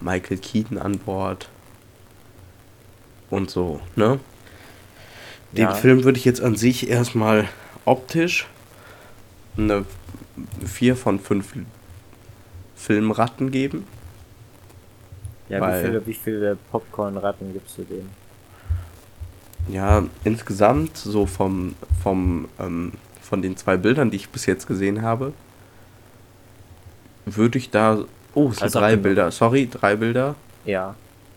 Michael 0.00 0.38
Keaton 0.38 0.78
an 0.78 0.98
Bord 0.98 1.48
und 3.30 3.50
so, 3.50 3.80
ne? 3.96 4.20
Den 5.52 5.64
Ja. 5.64 5.74
Film 5.74 6.04
würde 6.04 6.18
ich 6.18 6.24
jetzt 6.24 6.40
an 6.40 6.56
sich 6.56 6.88
erstmal 6.88 7.48
optisch 7.84 8.46
eine 9.56 9.84
4 10.64 10.96
von 10.96 11.18
5 11.18 11.54
Filmratten 12.76 13.50
geben. 13.50 13.86
Ja, 15.48 15.60
wie 15.60 15.82
viele, 15.86 16.06
wie 16.06 16.14
viele 16.14 16.56
Popcorn-Ratten 16.70 17.52
gibst 17.52 17.78
du 17.78 17.82
dem? 17.82 18.08
Ja, 19.68 20.04
insgesamt 20.24 20.96
so 20.96 21.26
vom, 21.26 21.74
vom 22.02 22.48
ähm, 22.58 22.92
von 23.22 23.40
den 23.40 23.56
zwei 23.56 23.76
Bildern, 23.78 24.10
die 24.10 24.16
ich 24.16 24.28
bis 24.28 24.44
jetzt 24.46 24.66
gesehen 24.66 25.02
habe, 25.02 25.32
würde 27.24 27.58
ich 27.58 27.70
da. 27.70 28.04
Oh, 28.34 28.48
es 28.48 28.56
sind 28.56 28.64
Also 28.64 28.80
drei. 28.80 28.96
Bilder. 28.96 29.30
Sorry, 29.30 29.68
drei 29.70 29.96
Bilder. 29.96 30.34
Ja. 30.64 30.94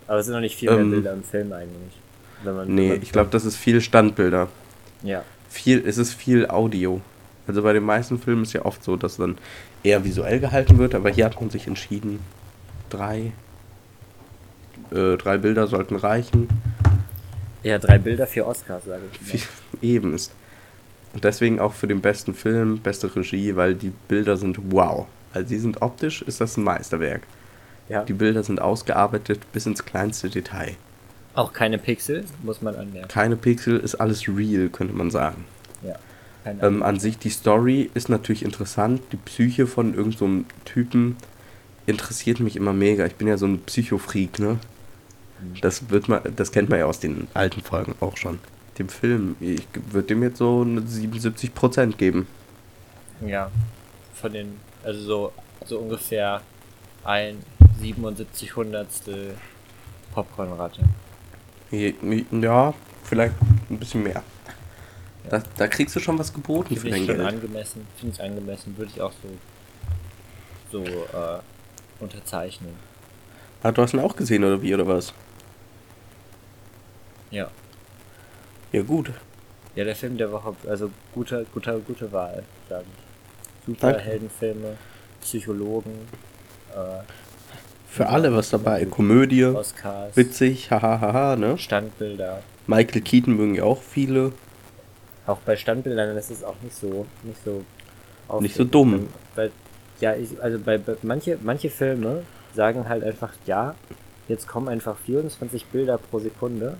Aber 0.07 0.19
es 0.19 0.25
sind 0.25 0.35
noch 0.35 0.41
nicht 0.41 0.55
viel 0.55 0.69
mehr 0.69 0.79
Ähm, 0.79 0.91
Bilder 0.91 1.13
im 1.13 1.23
Film 1.23 1.51
eigentlich. 1.53 1.93
Wenn 2.43 2.55
man, 2.55 2.67
wenn 2.67 2.75
Nee, 2.75 2.89
man- 2.89 3.01
ich 3.01 3.11
glaube, 3.11 3.29
das 3.31 3.45
ist 3.45 3.55
viel 3.55 3.81
Standbilder. 3.81 4.47
Ja. 5.03 5.23
Viel, 5.49 5.83
es 5.87 5.97
ist 5.97 6.13
viel 6.13 6.47
Audio. 6.49 7.01
Also 7.47 7.61
bei 7.63 7.71
den 7.73 7.83
meisten 7.83 8.19
Filmen 8.19 8.43
ist 8.43 8.53
ja 8.53 8.65
oft 8.65 8.83
so, 8.83 8.97
dass 8.97 9.17
dann 9.17 9.37
eher 9.83 10.03
visuell 10.03 10.39
gehalten 10.41 10.77
wird, 10.77 10.93
aber 10.95 11.09
hier 11.09 11.23
hat 11.25 11.39
man 11.39 11.49
sich 11.49 11.67
entschieden, 11.67 12.19
drei, 12.89 13.31
äh, 14.91 15.15
drei 15.17 15.37
Bilder 15.37 15.67
sollten 15.67 15.95
reichen. 15.95 16.49
Ja, 17.63 17.79
drei 17.79 17.97
Bilder, 17.97 18.27
vier 18.27 18.47
Oscars, 18.47 18.85
sage 18.85 19.03
ich. 19.11 19.33
Mal. 19.33 19.49
eben 19.81 20.13
ist. 20.13 20.31
Und 21.13 21.23
deswegen 21.23 21.59
auch 21.59 21.73
für 21.73 21.87
den 21.87 22.01
besten 22.01 22.33
Film, 22.33 22.79
beste 22.79 23.13
Regie, 23.15 23.55
weil 23.55 23.75
die 23.75 23.91
Bilder 24.07 24.37
sind 24.37 24.71
wow. 24.71 25.07
Also 25.33 25.49
sie 25.49 25.59
sind 25.59 25.81
optisch, 25.81 26.21
ist 26.21 26.41
das 26.41 26.57
ein 26.57 26.63
Meisterwerk. 26.63 27.21
Ja. 27.89 28.03
Die 28.03 28.13
Bilder 28.13 28.43
sind 28.43 28.61
ausgearbeitet 28.61 29.39
bis 29.53 29.65
ins 29.65 29.85
kleinste 29.85 30.29
Detail. 30.29 30.75
Auch 31.33 31.53
keine 31.53 31.77
Pixel, 31.77 32.25
muss 32.43 32.61
man 32.61 32.75
anmerken. 32.75 33.07
Keine 33.07 33.35
Pixel, 33.35 33.79
ist 33.79 33.95
alles 33.95 34.27
real, 34.27 34.69
könnte 34.69 34.93
man 34.93 35.11
sagen. 35.11 35.45
Ja. 35.83 35.95
Ähm, 36.61 36.81
an 36.81 36.99
sich 36.99 37.17
die 37.17 37.29
Story 37.29 37.89
ist 37.93 38.09
natürlich 38.09 38.43
interessant. 38.43 39.01
Die 39.11 39.17
Psyche 39.17 39.67
von 39.67 39.93
irgendeinem 39.93 40.45
so 40.49 40.55
Typen 40.65 41.17
interessiert 41.85 42.39
mich 42.39 42.55
immer 42.55 42.73
mega. 42.73 43.05
Ich 43.05 43.15
bin 43.15 43.27
ja 43.27 43.37
so 43.37 43.45
ein 43.45 43.59
Psychofreak, 43.59 44.39
ne? 44.39 44.57
Das 45.61 45.89
wird 45.89 46.07
man, 46.09 46.21
das 46.35 46.51
kennt 46.51 46.69
man 46.69 46.79
ja 46.79 46.85
aus 46.85 46.99
den 46.99 47.27
alten 47.33 47.61
Folgen 47.61 47.95
auch 47.99 48.17
schon. 48.17 48.39
Dem 48.79 48.89
Film, 48.89 49.35
ich 49.39 49.67
würde 49.91 50.07
dem 50.07 50.23
jetzt 50.23 50.37
so 50.37 50.61
eine 50.61 50.81
77% 50.81 51.95
geben. 51.95 52.27
Ja. 53.25 53.49
Von 54.13 54.33
den, 54.33 54.59
also 54.83 54.99
so, 55.01 55.33
so 55.65 55.79
ungefähr 55.79 56.41
ein 57.03 57.37
77 57.79 58.55
Hundertstel 58.55 59.35
Popcornrate. 60.13 60.81
Ja, 61.71 62.73
vielleicht 63.03 63.33
ein 63.69 63.77
bisschen 63.77 64.03
mehr. 64.03 64.23
Da, 65.29 65.43
da 65.57 65.67
kriegst 65.67 65.95
du 65.95 65.99
schon 65.99 66.17
was 66.17 66.33
geboten 66.33 66.75
für 66.75 66.81
Finde 66.81 66.91
dein 66.91 67.01
ich 67.01 67.07
schon 67.07 67.17
Geld. 67.17 67.27
angemessen, 67.27 67.87
finde 67.97 68.15
ich 68.15 68.23
angemessen, 68.23 68.77
würde 68.77 68.91
ich 68.95 69.01
auch 69.01 69.11
so, 70.71 70.79
so 70.79 70.83
äh, 70.85 71.39
unterzeichnen. 71.99 72.71
Ah, 73.63 73.71
du 73.71 73.81
hast 73.81 73.93
ihn 73.93 73.99
auch 73.99 74.15
gesehen, 74.15 74.43
oder 74.43 74.61
wie, 74.61 74.73
oder 74.73 74.87
was? 74.87 75.13
Ja. 77.31 77.49
Ja, 78.71 78.81
gut. 78.81 79.11
Ja, 79.75 79.83
der 79.83 79.95
Film 79.95 80.17
der 80.17 80.31
Woche, 80.31 80.55
also 80.67 80.89
guter, 81.13 81.43
guter, 81.53 81.79
gute 81.79 82.11
Wahl, 82.11 82.43
sage 82.69 82.85
ich. 82.85 83.77
Danke. 83.79 83.97
Superheldenfilme, 83.99 84.77
Psychologen, 85.21 85.91
äh, 86.73 87.03
Für 87.89 88.09
alle 88.09 88.33
was 88.33 88.49
dabei. 88.49 88.85
Komödie, 88.85 89.45
Oscars, 89.45 90.15
witzig, 90.15 90.71
hahaha, 90.71 91.35
ne? 91.35 91.57
Standbilder. 91.57 92.43
Michael 92.67 93.01
Keaton 93.01 93.35
mögen 93.35 93.55
ja 93.55 93.63
auch 93.63 93.81
viele. 93.81 94.33
Auch 95.25 95.39
bei 95.39 95.55
Standbildern 95.55 96.15
ist 96.15 96.31
es 96.31 96.43
auch 96.43 96.55
nicht 96.61 96.75
so, 96.75 97.05
nicht 97.23 97.43
so, 97.43 97.63
Nicht 98.39 98.55
so 98.55 98.63
dumm. 98.63 99.09
Weil, 99.35 99.51
ja, 99.99 100.15
ich, 100.15 100.41
also 100.41 100.59
bei, 100.59 100.77
bei 100.77 100.95
manche, 101.01 101.37
manche 101.41 101.69
Filme 101.69 102.23
sagen 102.53 102.87
halt 102.87 103.03
einfach, 103.03 103.33
ja, 103.45 103.75
jetzt 104.27 104.47
kommen 104.47 104.67
einfach 104.69 104.97
24 105.05 105.65
Bilder 105.65 105.97
pro 105.97 106.19
Sekunde. 106.19 106.77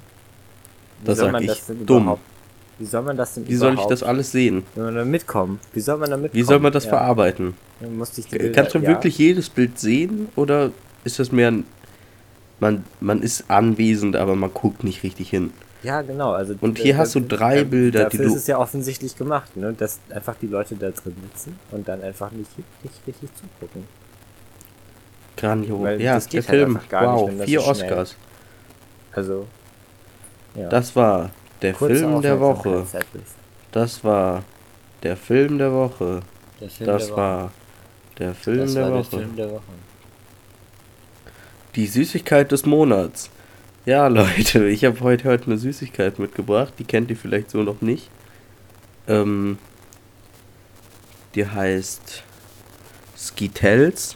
Wie 1.02 1.06
Das 1.06 1.18
soll 1.18 1.26
sag 1.28 1.32
man 1.34 1.44
ich, 1.44 1.50
das 1.50 1.66
denn 1.66 1.86
dumm. 1.86 2.04
überhaupt? 2.04 2.22
Wie 2.80 2.86
soll 2.86 3.02
man 3.02 3.18
das 3.18 3.34
denn 3.34 3.48
Wie 3.48 3.56
soll 3.56 3.74
ich 3.74 3.86
das 3.86 4.04
alles 4.04 4.32
sehen? 4.32 4.64
Wenn 4.76 4.86
man 4.86 4.96
da 4.96 5.06
mitkommen? 5.06 5.60
Wie 5.74 5.80
soll 5.80 5.98
man 5.98 6.10
da 6.12 6.18
mitkommen? 6.18 6.40
Wie 6.40 6.44
soll 6.46 6.60
man 6.60 6.72
das 6.72 6.84
ja, 6.86 6.90
verarbeiten? 6.92 7.56
Die 7.82 7.88
Bilder, 8.38 8.52
Kannst 8.54 8.76
du 8.76 8.80
ja, 8.80 8.88
wirklich 8.88 9.18
jedes 9.18 9.50
Bild 9.50 9.80
sehen 9.80 10.30
oder 10.36 10.72
ist 11.04 11.20
das 11.20 11.32
mehr 11.32 11.50
ein, 11.50 11.64
man, 12.60 12.84
man 13.00 13.22
ist 13.22 13.50
anwesend, 13.50 14.16
aber 14.16 14.36
man 14.36 14.54
guckt 14.54 14.84
nicht 14.84 15.04
richtig 15.04 15.30
hin? 15.30 15.52
Ja, 15.84 16.02
genau. 16.02 16.32
Also 16.34 16.56
Und 16.62 16.78
hier 16.80 16.94
da- 16.94 17.00
hast 17.02 17.16
du 17.16 17.20
drei 17.22 17.60
da- 17.60 17.64
Bilder, 17.64 18.04
dafür 18.06 18.20
die 18.20 18.26
du- 18.26 18.32
ist 18.34 18.36
es 18.42 18.48
ja 18.48 18.58
offensichtlich 18.58 19.16
gemacht, 19.16 19.56
ne? 19.58 19.74
dass 19.78 20.00
einfach 20.10 20.36
die 20.42 20.48
Leute 20.48 20.76
da 20.76 20.90
drin 20.90 21.16
sitzen 21.34 21.58
und 21.72 21.88
dann 21.88 22.02
einfach 22.04 22.32
nicht, 22.32 22.50
nicht 22.84 22.96
richtig 23.08 23.30
zugucken. 23.36 23.84
Grandios. 25.36 25.80
Ja, 26.02 26.16
das 26.16 26.28
der 26.28 26.42
halt 26.42 26.50
Film. 26.50 26.80
wow, 26.92 27.30
das 27.38 27.46
vier 27.46 27.62
so 27.62 27.68
Oscars. 27.68 28.16
Also, 29.12 29.46
ja. 30.58 30.70
Das 30.70 30.96
war 30.96 31.32
der 31.62 31.74
Kurze 31.74 31.96
Film 31.96 32.22
der 32.22 32.40
Woche. 32.40 32.86
Das 33.72 34.04
war 34.04 34.44
der 35.04 35.16
Film 35.18 35.58
der 35.58 35.72
Woche. 35.72 36.22
Der 36.60 36.70
Film 36.70 36.88
Das 36.88 37.08
der 37.08 37.10
Woche. 37.12 37.18
war 37.18 37.52
der 38.18 38.36
Film 38.36 38.58
das 38.58 38.74
der 38.74 38.84
war 38.84 38.92
Woche. 38.92 39.10
der 39.12 39.20
Film 39.20 39.36
der 39.36 39.52
Woche. 39.52 39.62
Die 41.76 41.88
Süßigkeit 41.88 42.52
des 42.52 42.66
Monats. 42.66 43.30
Ja, 43.86 44.08
Leute, 44.08 44.68
ich 44.68 44.84
habe 44.84 45.00
heute, 45.02 45.30
heute 45.30 45.46
eine 45.46 45.58
Süßigkeit 45.58 46.20
mitgebracht. 46.20 46.74
Die 46.80 46.84
kennt 46.84 47.10
ihr 47.10 47.18
vielleicht 47.18 47.52
so 47.52 47.64
noch 47.64 47.82
nicht. 47.82 48.10
Ähm, 49.08 49.58
die 51.36 51.48
heißt 51.48 52.24
Skittles. 53.16 54.16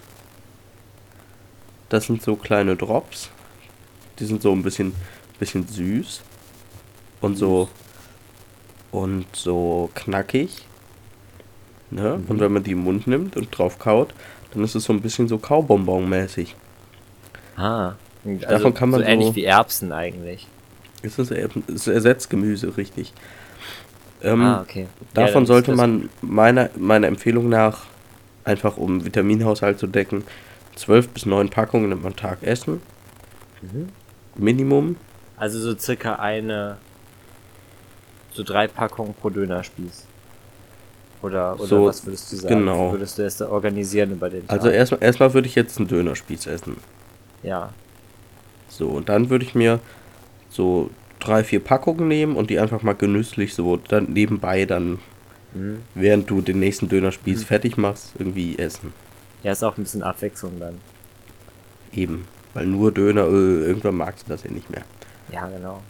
Das 1.89 2.05
sind 2.05 2.21
so 2.21 2.35
kleine 2.35 2.75
Drops. 2.75 3.29
Die 4.19 4.25
sind 4.25 4.41
so 4.41 4.51
ein 4.51 4.63
bisschen, 4.63 4.93
bisschen 5.39 5.67
süß. 5.67 6.21
Und 7.21 7.37
so. 7.37 7.69
Und 8.91 9.25
so 9.33 9.89
knackig. 9.95 10.65
Ne? 11.91 12.17
Mhm. 12.17 12.25
Und 12.27 12.39
wenn 12.39 12.51
man 12.53 12.63
die 12.63 12.71
im 12.71 12.79
Mund 12.83 13.07
nimmt 13.07 13.37
und 13.37 13.57
drauf 13.57 13.79
kaut, 13.79 14.13
dann 14.53 14.63
ist 14.63 14.75
es 14.75 14.83
so 14.83 14.93
ein 14.93 15.01
bisschen 15.01 15.27
so 15.27 15.37
Kaubonbon-mäßig. 15.37 16.55
Ah. 17.55 17.93
Also 18.25 18.47
Davon 18.47 18.73
kann 18.73 18.89
man 18.89 19.01
so 19.01 19.05
ähnlich 19.05 19.29
so- 19.29 19.35
wie 19.35 19.45
Erbsen 19.45 19.91
eigentlich. 19.91 20.47
Es 21.03 21.17
ist, 21.17 21.31
es 21.31 21.87
ersetzt 21.87 22.29
Gemüse, 22.29 22.77
richtig. 22.77 23.13
Ähm, 24.21 24.41
ah, 24.41 24.61
okay. 24.61 24.87
Ja, 25.15 25.25
Davon 25.25 25.43
ist 25.43 25.47
sollte 25.47 25.73
man 25.73 26.09
meiner, 26.21 26.69
meiner 26.77 27.07
Empfehlung 27.07 27.49
nach, 27.49 27.85
einfach 28.43 28.77
um 28.77 29.03
Vitaminhaushalt 29.03 29.79
zu 29.79 29.87
decken, 29.87 30.23
12 30.75 31.09
bis 31.09 31.25
9 31.25 31.49
Packungen 31.49 31.91
am 31.91 32.15
Tag 32.15 32.43
essen. 32.43 32.81
Mhm. 33.61 33.89
Minimum. 34.35 34.95
Also 35.37 35.59
so 35.59 35.75
circa 35.77 36.15
eine. 36.15 36.77
So 38.33 38.43
drei 38.43 38.67
Packungen 38.67 39.13
pro 39.13 39.29
Dönerspieß. 39.29 40.05
Oder, 41.21 41.53
oder 41.55 41.65
So, 41.67 41.85
was 41.85 42.05
würdest 42.05 42.31
du 42.31 42.35
sagen? 42.37 42.55
genau. 42.59 42.91
Würdest 42.91 43.19
du 43.19 43.29
da 43.29 43.49
organisieren 43.49 44.11
über 44.11 44.29
den 44.29 44.47
Tag? 44.47 44.57
Also 44.57 44.69
erstmal 44.69 45.03
erstmal 45.03 45.33
würde 45.33 45.47
ich 45.47 45.55
jetzt 45.55 45.77
einen 45.77 45.87
Dönerspieß 45.87 46.47
essen. 46.47 46.77
Ja. 47.43 47.69
So, 48.69 48.87
und 48.87 49.09
dann 49.09 49.29
würde 49.29 49.45
ich 49.45 49.53
mir 49.53 49.79
so 50.49 50.89
drei, 51.19 51.43
vier 51.43 51.59
Packungen 51.59 52.07
nehmen 52.07 52.35
und 52.35 52.49
die 52.49 52.59
einfach 52.59 52.81
mal 52.81 52.93
genüsslich 52.93 53.53
so 53.53 53.77
dann 53.77 54.05
nebenbei 54.05 54.65
dann, 54.65 54.99
Mhm. 55.53 55.81
während 55.95 56.29
du 56.29 56.39
den 56.41 56.59
nächsten 56.59 56.87
Dönerspieß 56.87 57.43
fertig 57.43 57.75
machst, 57.77 58.13
irgendwie 58.17 58.57
essen. 58.57 58.93
Ja, 59.43 59.51
ist 59.51 59.63
auch 59.63 59.77
ein 59.77 59.83
bisschen 59.83 60.01
Abwechslung 60.01 60.59
dann. 60.59 60.77
Eben. 61.91 62.25
Weil 62.53 62.65
nur 62.67 62.91
Döner, 62.93 63.23
äh, 63.27 63.65
irgendwann 63.65 63.95
magst 63.95 64.25
du 64.25 64.31
das 64.31 64.43
ja 64.45 64.51
nicht 64.51 64.69
mehr. 64.69 64.83
Ja, 65.31 65.47
genau. 65.47 65.81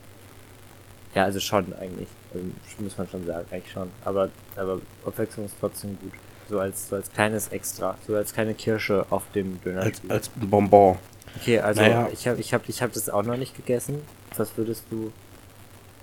Ja, 1.13 1.25
also 1.25 1.39
schon 1.39 1.73
eigentlich. 1.79 2.07
Also, 2.33 2.45
muss 2.79 2.97
man 2.97 3.07
schon 3.09 3.25
sagen, 3.25 3.45
eigentlich 3.51 3.71
schon. 3.71 3.89
Aber, 4.05 4.29
aber 4.55 4.79
Abwechslung 5.05 5.45
ist 5.45 5.55
trotzdem 5.59 5.97
gut. 6.01 6.13
So 6.49 6.59
als, 6.59 6.89
so 6.89 6.95
als 6.97 7.11
kleines 7.11 7.47
Extra. 7.49 7.97
So 8.07 8.15
als 8.15 8.33
kleine 8.33 8.53
Kirsche 8.53 9.05
auf 9.09 9.23
dem 9.33 9.53
Als, 9.53 9.63
Dönerspieß. 9.63 10.09
als 10.09 10.29
Bonbon. 10.29 10.97
Okay, 11.39 11.59
also 11.59 11.81
Naja. 11.81 12.09
ich 12.11 12.27
habe 12.27 12.39
ich 12.41 12.53
hab, 12.53 12.67
ich 12.67 12.81
hab 12.81 12.91
das 12.93 13.09
auch 13.09 13.23
noch 13.23 13.37
nicht 13.37 13.55
gegessen. 13.55 14.01
Was 14.37 14.57
würdest 14.57 14.83
du 14.91 15.11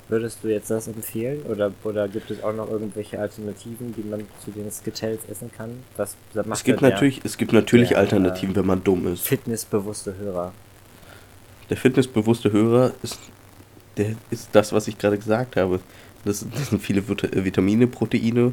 würdest 0.09 0.39
du 0.43 0.49
jetzt 0.49 0.71
das 0.71 0.89
empfehlen 0.89 1.43
oder 1.43 1.71
oder 1.85 2.09
gibt 2.09 2.31
es 2.31 2.43
auch 2.43 2.55
noch 2.55 2.71
irgendwelche 2.71 3.19
Alternativen, 3.21 3.95
die 3.95 4.03
man 4.09 4.27
zu 4.43 4.51
den 4.51 4.71
Skittles 4.71 5.19
essen 5.31 5.51
kann? 5.55 5.71
Was 5.99 6.17
was 6.33 6.47
macht 6.47 6.59
Es 6.61 6.65
gibt 6.65 6.81
der 6.81 6.91
natürlich, 6.91 7.21
es 7.25 7.37
gibt 7.37 7.53
natürlich 7.53 7.91
der, 7.91 7.99
Alternativen, 7.99 8.57
wenn 8.57 8.65
man 8.67 8.83
dumm 8.83 9.07
ist. 9.13 9.27
fitnessbewusste 9.27 10.17
Hörer? 10.17 10.53
Der 11.69 11.77
fitnessbewusste 11.77 12.51
Hörer 12.51 12.93
ist, 13.03 13.19
der 13.99 14.15
ist 14.31 14.49
das, 14.53 14.73
was 14.73 14.89
ich 14.89 14.97
gerade 14.97 15.19
gesagt 15.19 15.57
habe. 15.57 15.81
Das, 16.25 16.45
das 16.53 16.69
sind 16.71 16.83
viele 16.83 17.03
Vit- 17.09 17.25
äh, 17.35 17.45
Vitamine, 17.45 17.87
Proteine. 17.87 18.53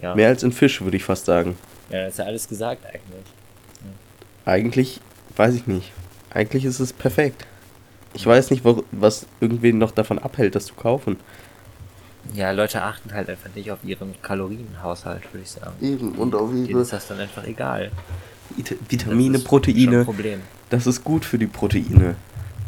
Ja. 0.00 0.14
Mehr 0.14 0.28
als 0.28 0.42
in 0.42 0.52
Fisch, 0.52 0.80
würde 0.80 0.96
ich 0.96 1.04
fast 1.04 1.26
sagen. 1.26 1.56
ja, 1.90 2.04
das 2.04 2.12
ist 2.14 2.18
ja 2.18 2.24
alles 2.26 2.48
gesagt 2.48 2.84
eigentlich. 2.86 3.24
Eigentlich, 4.44 5.00
weiß 5.36 5.54
ich 5.54 5.66
nicht. 5.66 5.92
Eigentlich 6.30 6.64
ist 6.64 6.80
es 6.80 6.92
perfekt. 6.92 7.46
Ich 8.14 8.26
weiß 8.26 8.50
nicht, 8.50 8.64
wo, 8.64 8.84
was 8.90 9.26
irgendwen 9.40 9.78
noch 9.78 9.90
davon 9.92 10.18
abhält, 10.18 10.54
das 10.54 10.66
zu 10.66 10.74
kaufen. 10.74 11.16
Ja, 12.34 12.50
Leute 12.52 12.82
achten 12.82 13.12
halt 13.12 13.28
einfach 13.30 13.50
nicht 13.54 13.70
auf 13.70 13.78
ihren 13.84 14.14
Kalorienhaushalt, 14.22 15.24
würde 15.32 15.42
ich 15.44 15.50
sagen. 15.50 15.72
Eben, 15.80 16.12
und 16.12 16.34
auf 16.34 16.50
Denen 16.50 16.80
ist 16.80 16.92
das 16.92 17.06
dann 17.08 17.20
einfach 17.20 17.44
egal. 17.44 17.90
Vit- 18.56 18.70
Das 18.70 18.78
Vitamine, 18.90 19.36
ist 19.38 19.42
schon 19.42 19.48
Proteine. 20.04 20.40
Das 20.70 20.86
ist 20.86 21.02
gut 21.04 21.24
für 21.24 21.38
die 21.38 21.46
Proteine. 21.46 22.16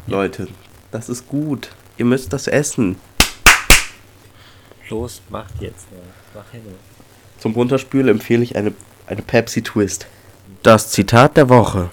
Leute, 0.07 0.49
das 0.91 1.09
ist 1.09 1.29
gut. 1.29 1.71
Ihr 1.97 2.05
müsst 2.05 2.33
das 2.33 2.47
essen. 2.47 2.97
Los, 4.91 5.23
macht 5.31 5.61
jetzt. 5.61 5.87
Ja. 5.91 5.99
Mach 6.35 6.51
hin. 6.53 6.63
Zum 7.39 7.53
Runterspülen 7.53 8.09
empfehle 8.09 8.43
ich 8.43 8.57
eine, 8.57 8.73
eine 9.07 9.23
Pepsi 9.23 9.63
Twist. 9.63 10.07
Das 10.63 10.91
Zitat 10.91 11.37
der 11.37 11.49
Woche. 11.49 11.91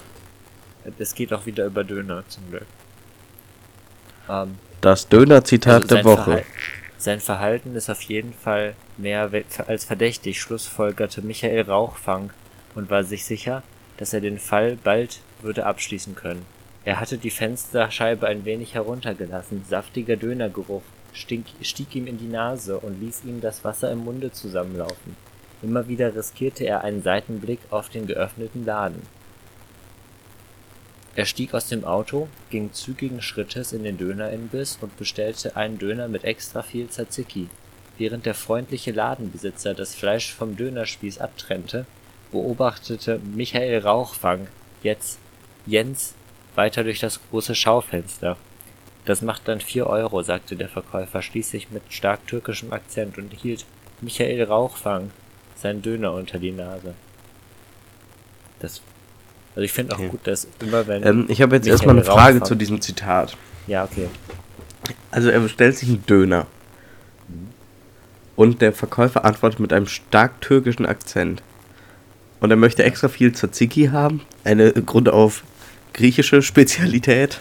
Es 0.98 1.14
geht 1.14 1.32
auch 1.32 1.46
wieder 1.46 1.66
über 1.66 1.84
Döner 1.84 2.24
zum 2.28 2.48
Glück. 2.50 2.66
Ähm, 4.28 4.56
Das 4.80 5.08
Döner-Zitat 5.08 5.82
Also 5.84 5.94
der 5.96 6.04
Woche. 6.04 6.22
Verhal- 6.32 6.44
Sein 6.98 7.20
Verhalten 7.20 7.74
ist 7.76 7.90
auf 7.90 8.02
jeden 8.02 8.32
Fall 8.32 8.74
mehr 8.96 9.30
als 9.66 9.84
verdächtig, 9.84 10.40
schlussfolgerte 10.40 11.22
Michael 11.22 11.62
Rauchfang 11.62 12.30
und 12.74 12.90
war 12.90 13.04
sich 13.04 13.24
sicher, 13.24 13.62
dass 13.96 14.12
er 14.12 14.20
den 14.20 14.38
Fall 14.38 14.76
bald 14.82 15.20
würde 15.40 15.66
abschließen 15.66 16.14
können. 16.14 16.44
Er 16.84 16.98
hatte 16.98 17.18
die 17.18 17.30
Fensterscheibe 17.30 18.26
ein 18.26 18.44
wenig 18.44 18.74
heruntergelassen, 18.74 19.64
saftiger 19.68 20.16
Dönergeruch 20.16 20.82
stink, 21.12 21.46
stieg 21.62 21.94
ihm 21.94 22.06
in 22.06 22.18
die 22.18 22.28
Nase 22.28 22.78
und 22.78 23.00
ließ 23.00 23.24
ihm 23.24 23.40
das 23.40 23.64
Wasser 23.64 23.90
im 23.90 24.04
Munde 24.04 24.32
zusammenlaufen. 24.32 25.16
Immer 25.62 25.88
wieder 25.88 26.14
riskierte 26.14 26.64
er 26.64 26.82
einen 26.82 27.02
Seitenblick 27.02 27.60
auf 27.70 27.88
den 27.88 28.06
geöffneten 28.06 28.64
Laden. 28.64 29.02
Er 31.14 31.26
stieg 31.26 31.52
aus 31.52 31.68
dem 31.68 31.84
Auto, 31.84 32.28
ging 32.50 32.72
zügigen 32.72 33.20
Schrittes 33.20 33.72
in 33.72 33.84
den 33.84 33.98
Dönerimbiss 33.98 34.78
und 34.80 34.96
bestellte 34.96 35.56
einen 35.56 35.78
Döner 35.78 36.08
mit 36.08 36.24
extra 36.24 36.62
viel 36.62 36.88
Tzatziki. 36.88 37.48
Während 37.98 38.24
der 38.24 38.34
freundliche 38.34 38.92
Ladenbesitzer 38.92 39.74
das 39.74 39.94
Fleisch 39.94 40.32
vom 40.32 40.56
Dönerspieß 40.56 41.18
abtrennte, 41.18 41.84
beobachtete 42.32 43.18
Michael 43.18 43.80
Rauchfang 43.80 44.48
jetzt 44.82 45.18
Jens 45.66 46.14
weiter 46.54 46.82
durch 46.82 46.98
das 46.98 47.20
große 47.30 47.54
Schaufenster. 47.54 48.36
Das 49.04 49.20
macht 49.22 49.48
dann 49.48 49.60
vier 49.60 49.86
Euro, 49.88 50.22
sagte 50.22 50.54
der 50.56 50.68
Verkäufer 50.68 51.22
schließlich 51.22 51.70
mit 51.70 51.82
stark 51.90 52.26
türkischem 52.26 52.72
Akzent 52.72 53.18
und 53.18 53.32
hielt 53.32 53.64
Michael 54.00 54.42
Rauchfang 54.44 55.10
seinen 55.56 55.82
Döner 55.82 56.12
unter 56.12 56.38
die 56.38 56.52
Nase. 56.52 56.94
Das, 58.60 58.80
also 59.56 59.64
ich 59.64 59.72
finde 59.72 59.94
auch 59.94 59.98
Okay. 59.98 60.08
gut, 60.08 60.20
dass 60.26 60.46
immer 60.60 60.86
wenn... 60.86 61.04
Ähm, 61.04 61.26
ich 61.28 61.42
habe 61.42 61.56
jetzt 61.56 61.64
Michael 61.64 61.72
erstmal 61.74 61.96
eine 61.96 62.04
Frage 62.04 62.38
Rauchfang- 62.38 62.44
zu 62.44 62.54
diesem 62.54 62.80
Zitat. 62.80 63.36
ja, 63.66 63.84
okay. 63.84 64.08
Also 65.10 65.30
er 65.30 65.40
bestellt 65.40 65.76
sich 65.76 65.88
einen 65.88 66.04
Döner. 66.06 66.46
Und 68.34 68.62
der 68.62 68.72
Verkäufer 68.72 69.24
antwortet 69.24 69.60
mit 69.60 69.72
einem 69.72 69.86
stark 69.86 70.40
türkischen 70.40 70.86
Akzent. 70.86 71.42
Und 72.40 72.50
er 72.50 72.56
möchte 72.56 72.82
extra 72.82 73.08
viel 73.08 73.32
Tzatziki 73.32 73.90
haben. 73.92 74.22
Eine 74.42 74.72
Grund 74.72 75.08
auf 75.08 75.44
griechische 75.92 76.42
Spezialität. 76.42 77.40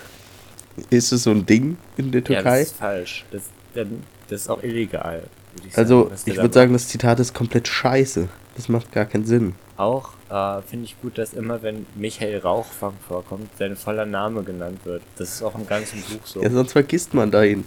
Ist 0.89 1.11
es 1.11 1.23
so 1.23 1.31
ein 1.31 1.45
Ding 1.45 1.77
in 1.97 2.11
der 2.11 2.21
Ja, 2.21 2.25
das 2.27 2.43
Türkei? 2.43 2.61
ist 2.61 2.75
falsch. 2.75 3.25
Das, 3.31 3.43
das 3.73 4.41
ist 4.41 4.49
auch 4.49 4.63
illegal. 4.63 5.23
ich 5.67 5.77
also 5.77 6.05
sagen, 6.09 6.21
ich 6.25 6.35
da 6.35 6.41
würde 6.41 6.53
sagen, 6.53 6.73
das 6.73 6.87
Zitat 6.87 7.19
ist 7.19 7.33
komplett 7.33 7.67
scheiße. 7.67 8.27
Das 8.55 8.67
macht 8.69 8.91
gar 8.91 9.05
keinen 9.05 9.25
Sinn. 9.25 9.55
Auch 9.77 10.09
äh, 10.29 10.61
finde 10.61 10.85
ich 10.85 10.99
gut, 11.01 11.17
dass 11.17 11.33
immer, 11.33 11.61
wenn 11.63 11.85
Michael 11.95 12.39
Rauchfang 12.39 12.93
vorkommt, 13.07 13.49
sein 13.57 13.75
voller 13.75 14.05
Name 14.05 14.43
genannt 14.43 14.79
wird. 14.83 15.01
Das 15.17 15.29
ist 15.29 15.41
auch 15.41 15.55
im 15.55 15.65
ganzen 15.65 16.01
Buch 16.01 16.25
so. 16.25 16.41
Ja, 16.43 16.49
sonst 16.49 16.73
vergisst 16.73 17.13
man 17.13 17.31
dahin. 17.31 17.65